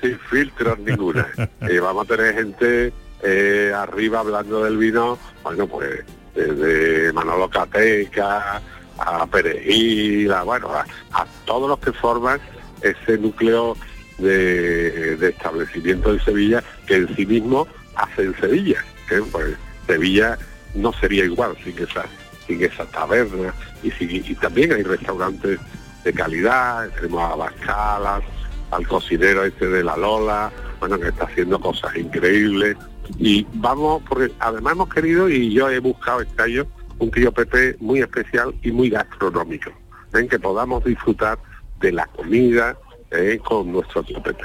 [0.00, 1.28] sin filtros ninguna.
[1.62, 6.04] y vamos a tener gente eh, arriba hablando del vino, bueno, pues
[6.34, 8.60] desde Manolo Cateca,
[8.98, 12.40] a Perejil, a, bueno, a, a todos los que forman
[12.84, 13.76] ese núcleo
[14.18, 17.66] de, de establecimiento en Sevilla que en sí mismo
[17.96, 18.84] hace en Sevilla.
[19.10, 19.20] ¿eh?
[19.32, 19.56] Pues
[19.86, 20.38] Sevilla
[20.74, 22.04] no sería igual sin esa,
[22.46, 25.58] sin esa taberna y, sin- y también hay restaurantes
[26.04, 28.22] de calidad, tenemos a Bascalas,
[28.70, 32.76] al cocinero este de la Lola, bueno, que está haciendo cosas increíbles.
[33.18, 36.66] Y vamos, porque además hemos querido y yo he buscado este año
[36.98, 39.70] un tío Pepe muy especial y muy gastronómico,
[40.14, 41.38] en que podamos disfrutar
[41.84, 42.76] de la comida
[43.10, 44.44] eh, con nuestro tío Pepe.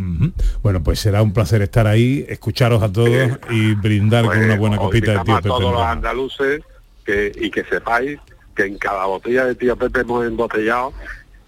[0.00, 0.32] Ujú.
[0.62, 4.76] Bueno, pues será un placer estar ahí, escucharos a todos y brindar con una buena
[4.78, 5.48] Os copita de tío a Pepe.
[5.48, 6.62] todos los andaluces
[7.04, 8.18] que, y que sepáis
[8.56, 10.92] que en cada botella de tío Pepe hemos embotellado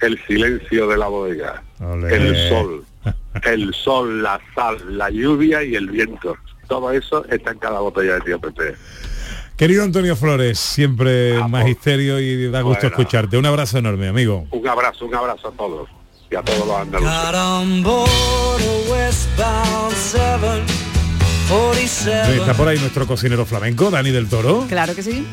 [0.00, 2.14] el silencio de la bodega, Olé.
[2.14, 2.84] el sol,
[3.44, 6.36] el sol, la sal, la lluvia y el viento.
[6.68, 8.74] Todo eso está en cada botella de tío Pepe.
[9.56, 12.96] Querido Antonio Flores, siempre magisterio y da gusto Bueno.
[12.96, 13.38] escucharte.
[13.38, 14.46] Un abrazo enorme, amigo.
[14.50, 15.88] Un abrazo, un abrazo a todos
[16.30, 17.14] y a todos los andaluces.
[17.14, 22.36] Got on board a westbound 747.
[22.36, 24.66] Está por ahí nuestro cocinero flamenco, Dani del Toro.
[24.68, 25.24] Claro que sí.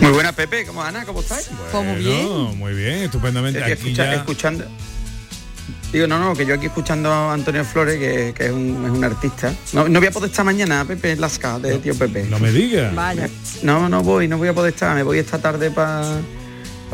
[0.00, 1.04] Muy buena Pepe, ¿cómo Ana?
[1.04, 1.48] ¿Cómo estáis?
[1.70, 2.58] Pues muy bien.
[2.58, 3.62] Muy bien, estupendamente.
[3.62, 4.64] Aquí escucha- ya- escuchando.
[5.94, 8.90] Digo, no, no, que yo aquí escuchando a Antonio Flores, que, que es, un, es
[8.90, 9.54] un artista.
[9.72, 12.26] No, no voy a poder estar mañana, Pepe, en Lasca, de tío Pepe.
[12.28, 12.92] No me digas.
[12.92, 13.28] Vaya.
[13.62, 14.92] No, no voy, no voy a poder estar.
[14.96, 16.18] Me voy esta tarde para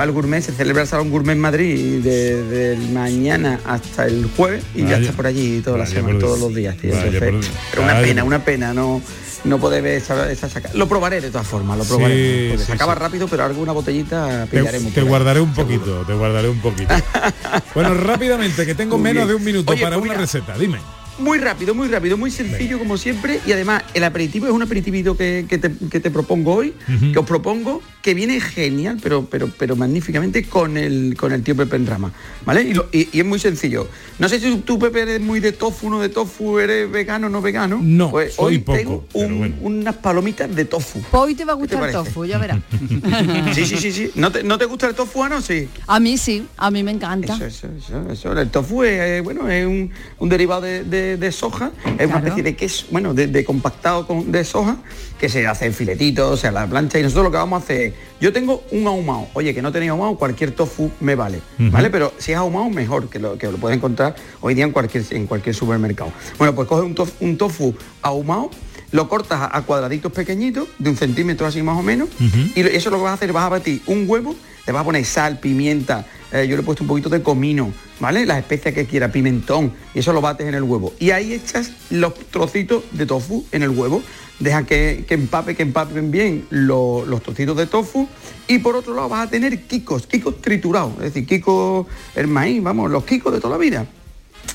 [0.04, 0.42] el gourmet.
[0.42, 4.98] Se celebra el Salón Gourmet en Madrid desde el mañana hasta el jueves y ya
[4.98, 6.90] está por allí toda la Vaya semana, todos los días, tío.
[6.90, 9.00] Vaya Entonces, pero una pena, una pena, no
[9.44, 12.56] no poder ver esa, esa saca- Lo probaré de todas formas, lo probaré.
[12.58, 13.00] Sí, se acaba sí.
[13.00, 14.92] rápido, pero alguna botellita Te, pillaremos.
[14.92, 15.06] te ahí.
[15.06, 16.94] guardaré un poquito, te guardaré un poquito.
[17.74, 20.58] bueno, rápidamente, que tengo menos de un minuto Oye, para pues una mira, receta.
[20.58, 20.78] Dime.
[21.20, 23.40] Muy rápido, muy rápido, muy sencillo como siempre.
[23.46, 26.74] Y además, el aperitivo es un aperitivito que, que te, que te propongo hoy,
[27.12, 31.54] que os propongo, que viene genial, pero, pero, pero magníficamente con el, con el tío
[31.54, 32.12] Pepe en rama.
[32.46, 32.62] ¿Vale?
[32.62, 33.88] Y, lo- y- y es muy sencillo.
[34.18, 37.42] No sé si tú, Pepe, eres muy de tofu, no de tofu, eres vegano, no
[37.42, 37.78] vegano.
[37.82, 39.56] No, Pues soy hoy poco, tengo un- bueno.
[39.60, 41.00] unas palomitas de tofu.
[41.10, 42.58] Pues Hoy te va a ¿Qué te gustar el tofu, ya verás.
[43.54, 44.10] Sí, sí, sí, sí.
[44.14, 45.68] ¿No te, ¿no te gusta el tofu, Ana, o sí?
[45.86, 47.34] A mí sí, a mí me encanta.
[47.34, 48.40] Eso, eso, eso, eso.
[48.40, 52.18] El tofu es, eh, bueno, es un, un derivado de, de- de soja, es una
[52.18, 54.76] especie de queso, bueno, de, de compactado con, de soja,
[55.18, 57.60] que se hace en filetitos, o sea, a la plancha, y nosotros lo que vamos
[57.60, 61.14] a hacer es, yo tengo un ahumado, oye, que no tenéis ahumado, cualquier tofu me
[61.14, 61.40] vale.
[61.58, 61.90] ¿vale?
[61.90, 65.04] Pero si es ahumado, mejor, que lo, que lo puedes encontrar hoy día en cualquier,
[65.10, 66.12] en cualquier supermercado.
[66.38, 68.50] Bueno, pues coge un tofu, un tofu ahumado,
[68.92, 72.08] lo cortas a, cuadraditos pequeñitos, de un centímetro así más o menos,
[72.54, 74.34] y eso lo que vas a hacer, vas a batir un huevo,
[74.66, 77.72] le vas a poner sal, pimienta, eh, yo le he puesto un poquito de comino,
[77.98, 78.24] ¿vale?
[78.26, 80.92] Las especias que quiera, pimentón, y eso lo bates en el huevo.
[80.98, 84.02] Y ahí echas los trocitos de tofu en el huevo,
[84.38, 88.08] deja que, empape, que empapen bien lo- los trocitos de tofu,
[88.48, 92.62] y por otro lado vas a tener kikos, kikos triturados, es decir, kikos, el maíz,
[92.62, 93.86] vamos, los kikos de toda la vida.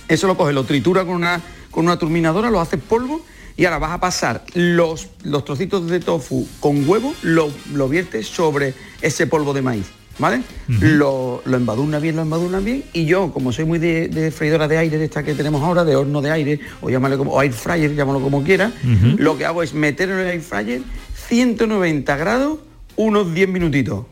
[0.08, 3.22] Eso lo coges, lo tritura con una, con una turminadora, lo haces polvo
[3.58, 8.74] y ahora vas a pasar los, los trocitos de tofu con huevo, lo viertes sobre
[9.02, 9.86] ese polvo de maíz.
[10.20, 10.42] ¿Vale?
[10.68, 14.68] lo, lo embadurna bien, lo embadurna bien y yo, como soy muy de, de freidora
[14.68, 17.42] de aire de esta que tenemos ahora, de horno de aire, o llámale como, o
[17.42, 18.72] air fryer, llámalo como quiera,
[19.18, 20.82] lo que hago es meter en el air fryer
[21.28, 22.60] 190 grados
[22.96, 24.06] unos 10 minutitos.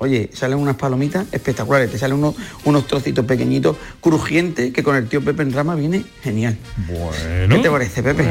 [0.00, 5.08] Oye, salen unas palomitas espectaculares, te salen unos, unos trocitos pequeñitos, crujientes, que con el
[5.08, 6.56] tío Pepe en rama viene genial.
[6.86, 7.56] Bueno.
[7.56, 8.22] ¿Qué te parece, Pepe?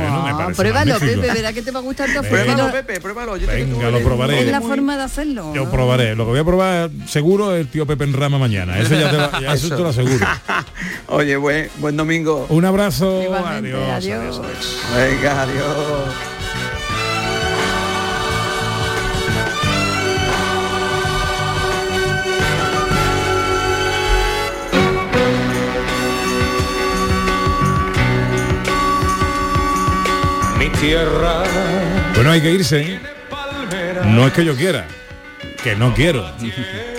[0.55, 3.35] Pruébalo, Pepe, verá que te va a gustar tu Pruébalo, Pepe, pruébalo.
[3.35, 4.39] Yo te- Venga, lo probaré.
[4.39, 5.53] Es la forma de hacerlo.
[5.53, 6.15] Yo probaré.
[6.15, 8.79] Lo que voy a probar seguro es el tío Pepe en rama mañana.
[8.79, 10.25] Eso ya te, va- ya eso te lo aseguro.
[11.07, 12.45] Oye, buen, buen domingo.
[12.47, 13.19] Un abrazo.
[13.45, 13.89] Adiós.
[13.93, 14.77] adiós, adiós.
[14.95, 16.36] Venga, adiós.
[30.87, 31.43] Tierra.
[32.15, 32.81] Bueno, hay que irse.
[32.81, 32.99] ¿eh?
[34.05, 34.85] No es que yo quiera,
[35.61, 36.25] que no quiero.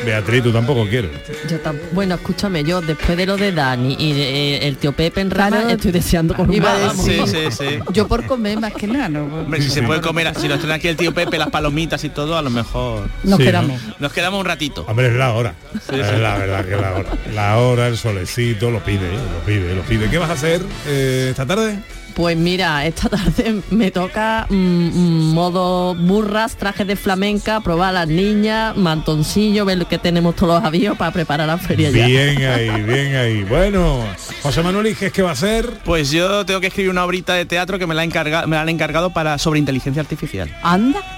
[0.04, 1.10] Beatriz, tú tampoco quieres.
[1.50, 4.22] Yo tam- bueno, escúchame, yo después de lo de Dani y de,
[4.56, 5.68] eh, el tío Pepe en rama, Claro.
[5.70, 7.04] estoy deseando con un Iba a vamos.
[7.04, 7.78] Sí, sí, sí.
[7.92, 9.24] Yo por comer más que nada, ¿no?
[9.24, 12.10] Hombre, si se puede comer, si nos trae aquí el tío Pepe, las palomitas y
[12.10, 13.08] todo, a lo mejor...
[13.24, 13.80] Nos Sí, quedamos.
[13.98, 14.84] Nos quedamos un ratito.
[14.86, 15.54] Hombre, es la hora.
[15.72, 16.16] Sí, es sí.
[16.16, 17.08] la verdad que es la hora.
[17.34, 19.18] La hora, el solecito, lo pide, ¿eh?
[19.32, 20.10] lo pide, lo pide.
[20.10, 21.78] ¿Qué vas a hacer eh, esta tarde?
[22.18, 27.92] Pues mira, esta tarde me toca mm, mm, modo burras, trajes de flamenca, probar a
[27.92, 32.06] las niñas, mantoncillo, ver que tenemos todos los avíos para preparar la feria ya.
[32.06, 33.44] Bien ahí, bien ahí.
[33.44, 34.04] Bueno,
[34.42, 35.70] José Manuel ¿qué va a hacer?
[35.84, 38.62] Pues yo tengo que escribir una obrita de teatro que me la, encarga, me la
[38.62, 40.52] han encargado para sobre inteligencia artificial.
[40.64, 41.17] Anda.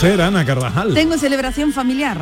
[0.00, 0.94] ¿Qué va a hacer Ana Carvajal?
[0.94, 2.18] Tengo celebración familiar.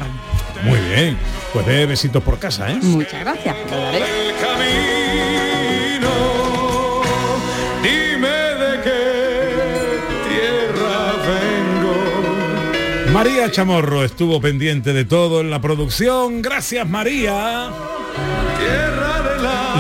[0.65, 1.17] Muy bien.
[1.53, 2.79] Pues de besitos por casa, ¿eh?
[2.83, 3.57] Muchas gracias.
[3.71, 3.99] Lo daré.
[3.99, 6.11] El camino,
[7.83, 9.99] dime de qué
[10.29, 13.13] tierra vengo.
[13.13, 16.43] María Chamorro estuvo pendiente de todo en la producción.
[16.43, 17.71] Gracias, María.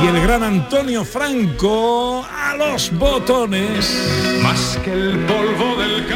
[0.02, 4.40] Y el gran Antonio Franco a los botones.
[4.42, 6.06] Más que el polvo del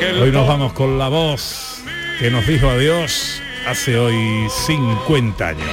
[0.00, 1.82] Hoy nos vamos con la voz
[2.18, 5.68] que nos dijo adiós hace hoy 50 años.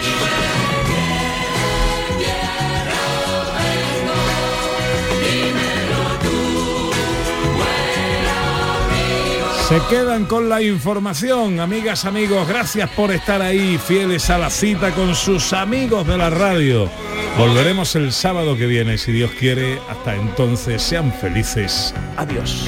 [9.70, 12.48] Se quedan con la información, amigas, amigos.
[12.48, 16.90] Gracias por estar ahí, fieles a la cita con sus amigos de la radio.
[17.38, 19.80] Volveremos el sábado que viene, si Dios quiere.
[19.90, 21.94] Hasta entonces, sean felices.
[22.18, 22.68] Adiós.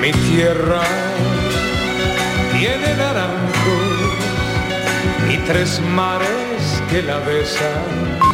[0.00, 0.82] Mi tierra
[2.52, 3.76] tiene naranjo
[5.28, 8.27] y tres mares que la besan.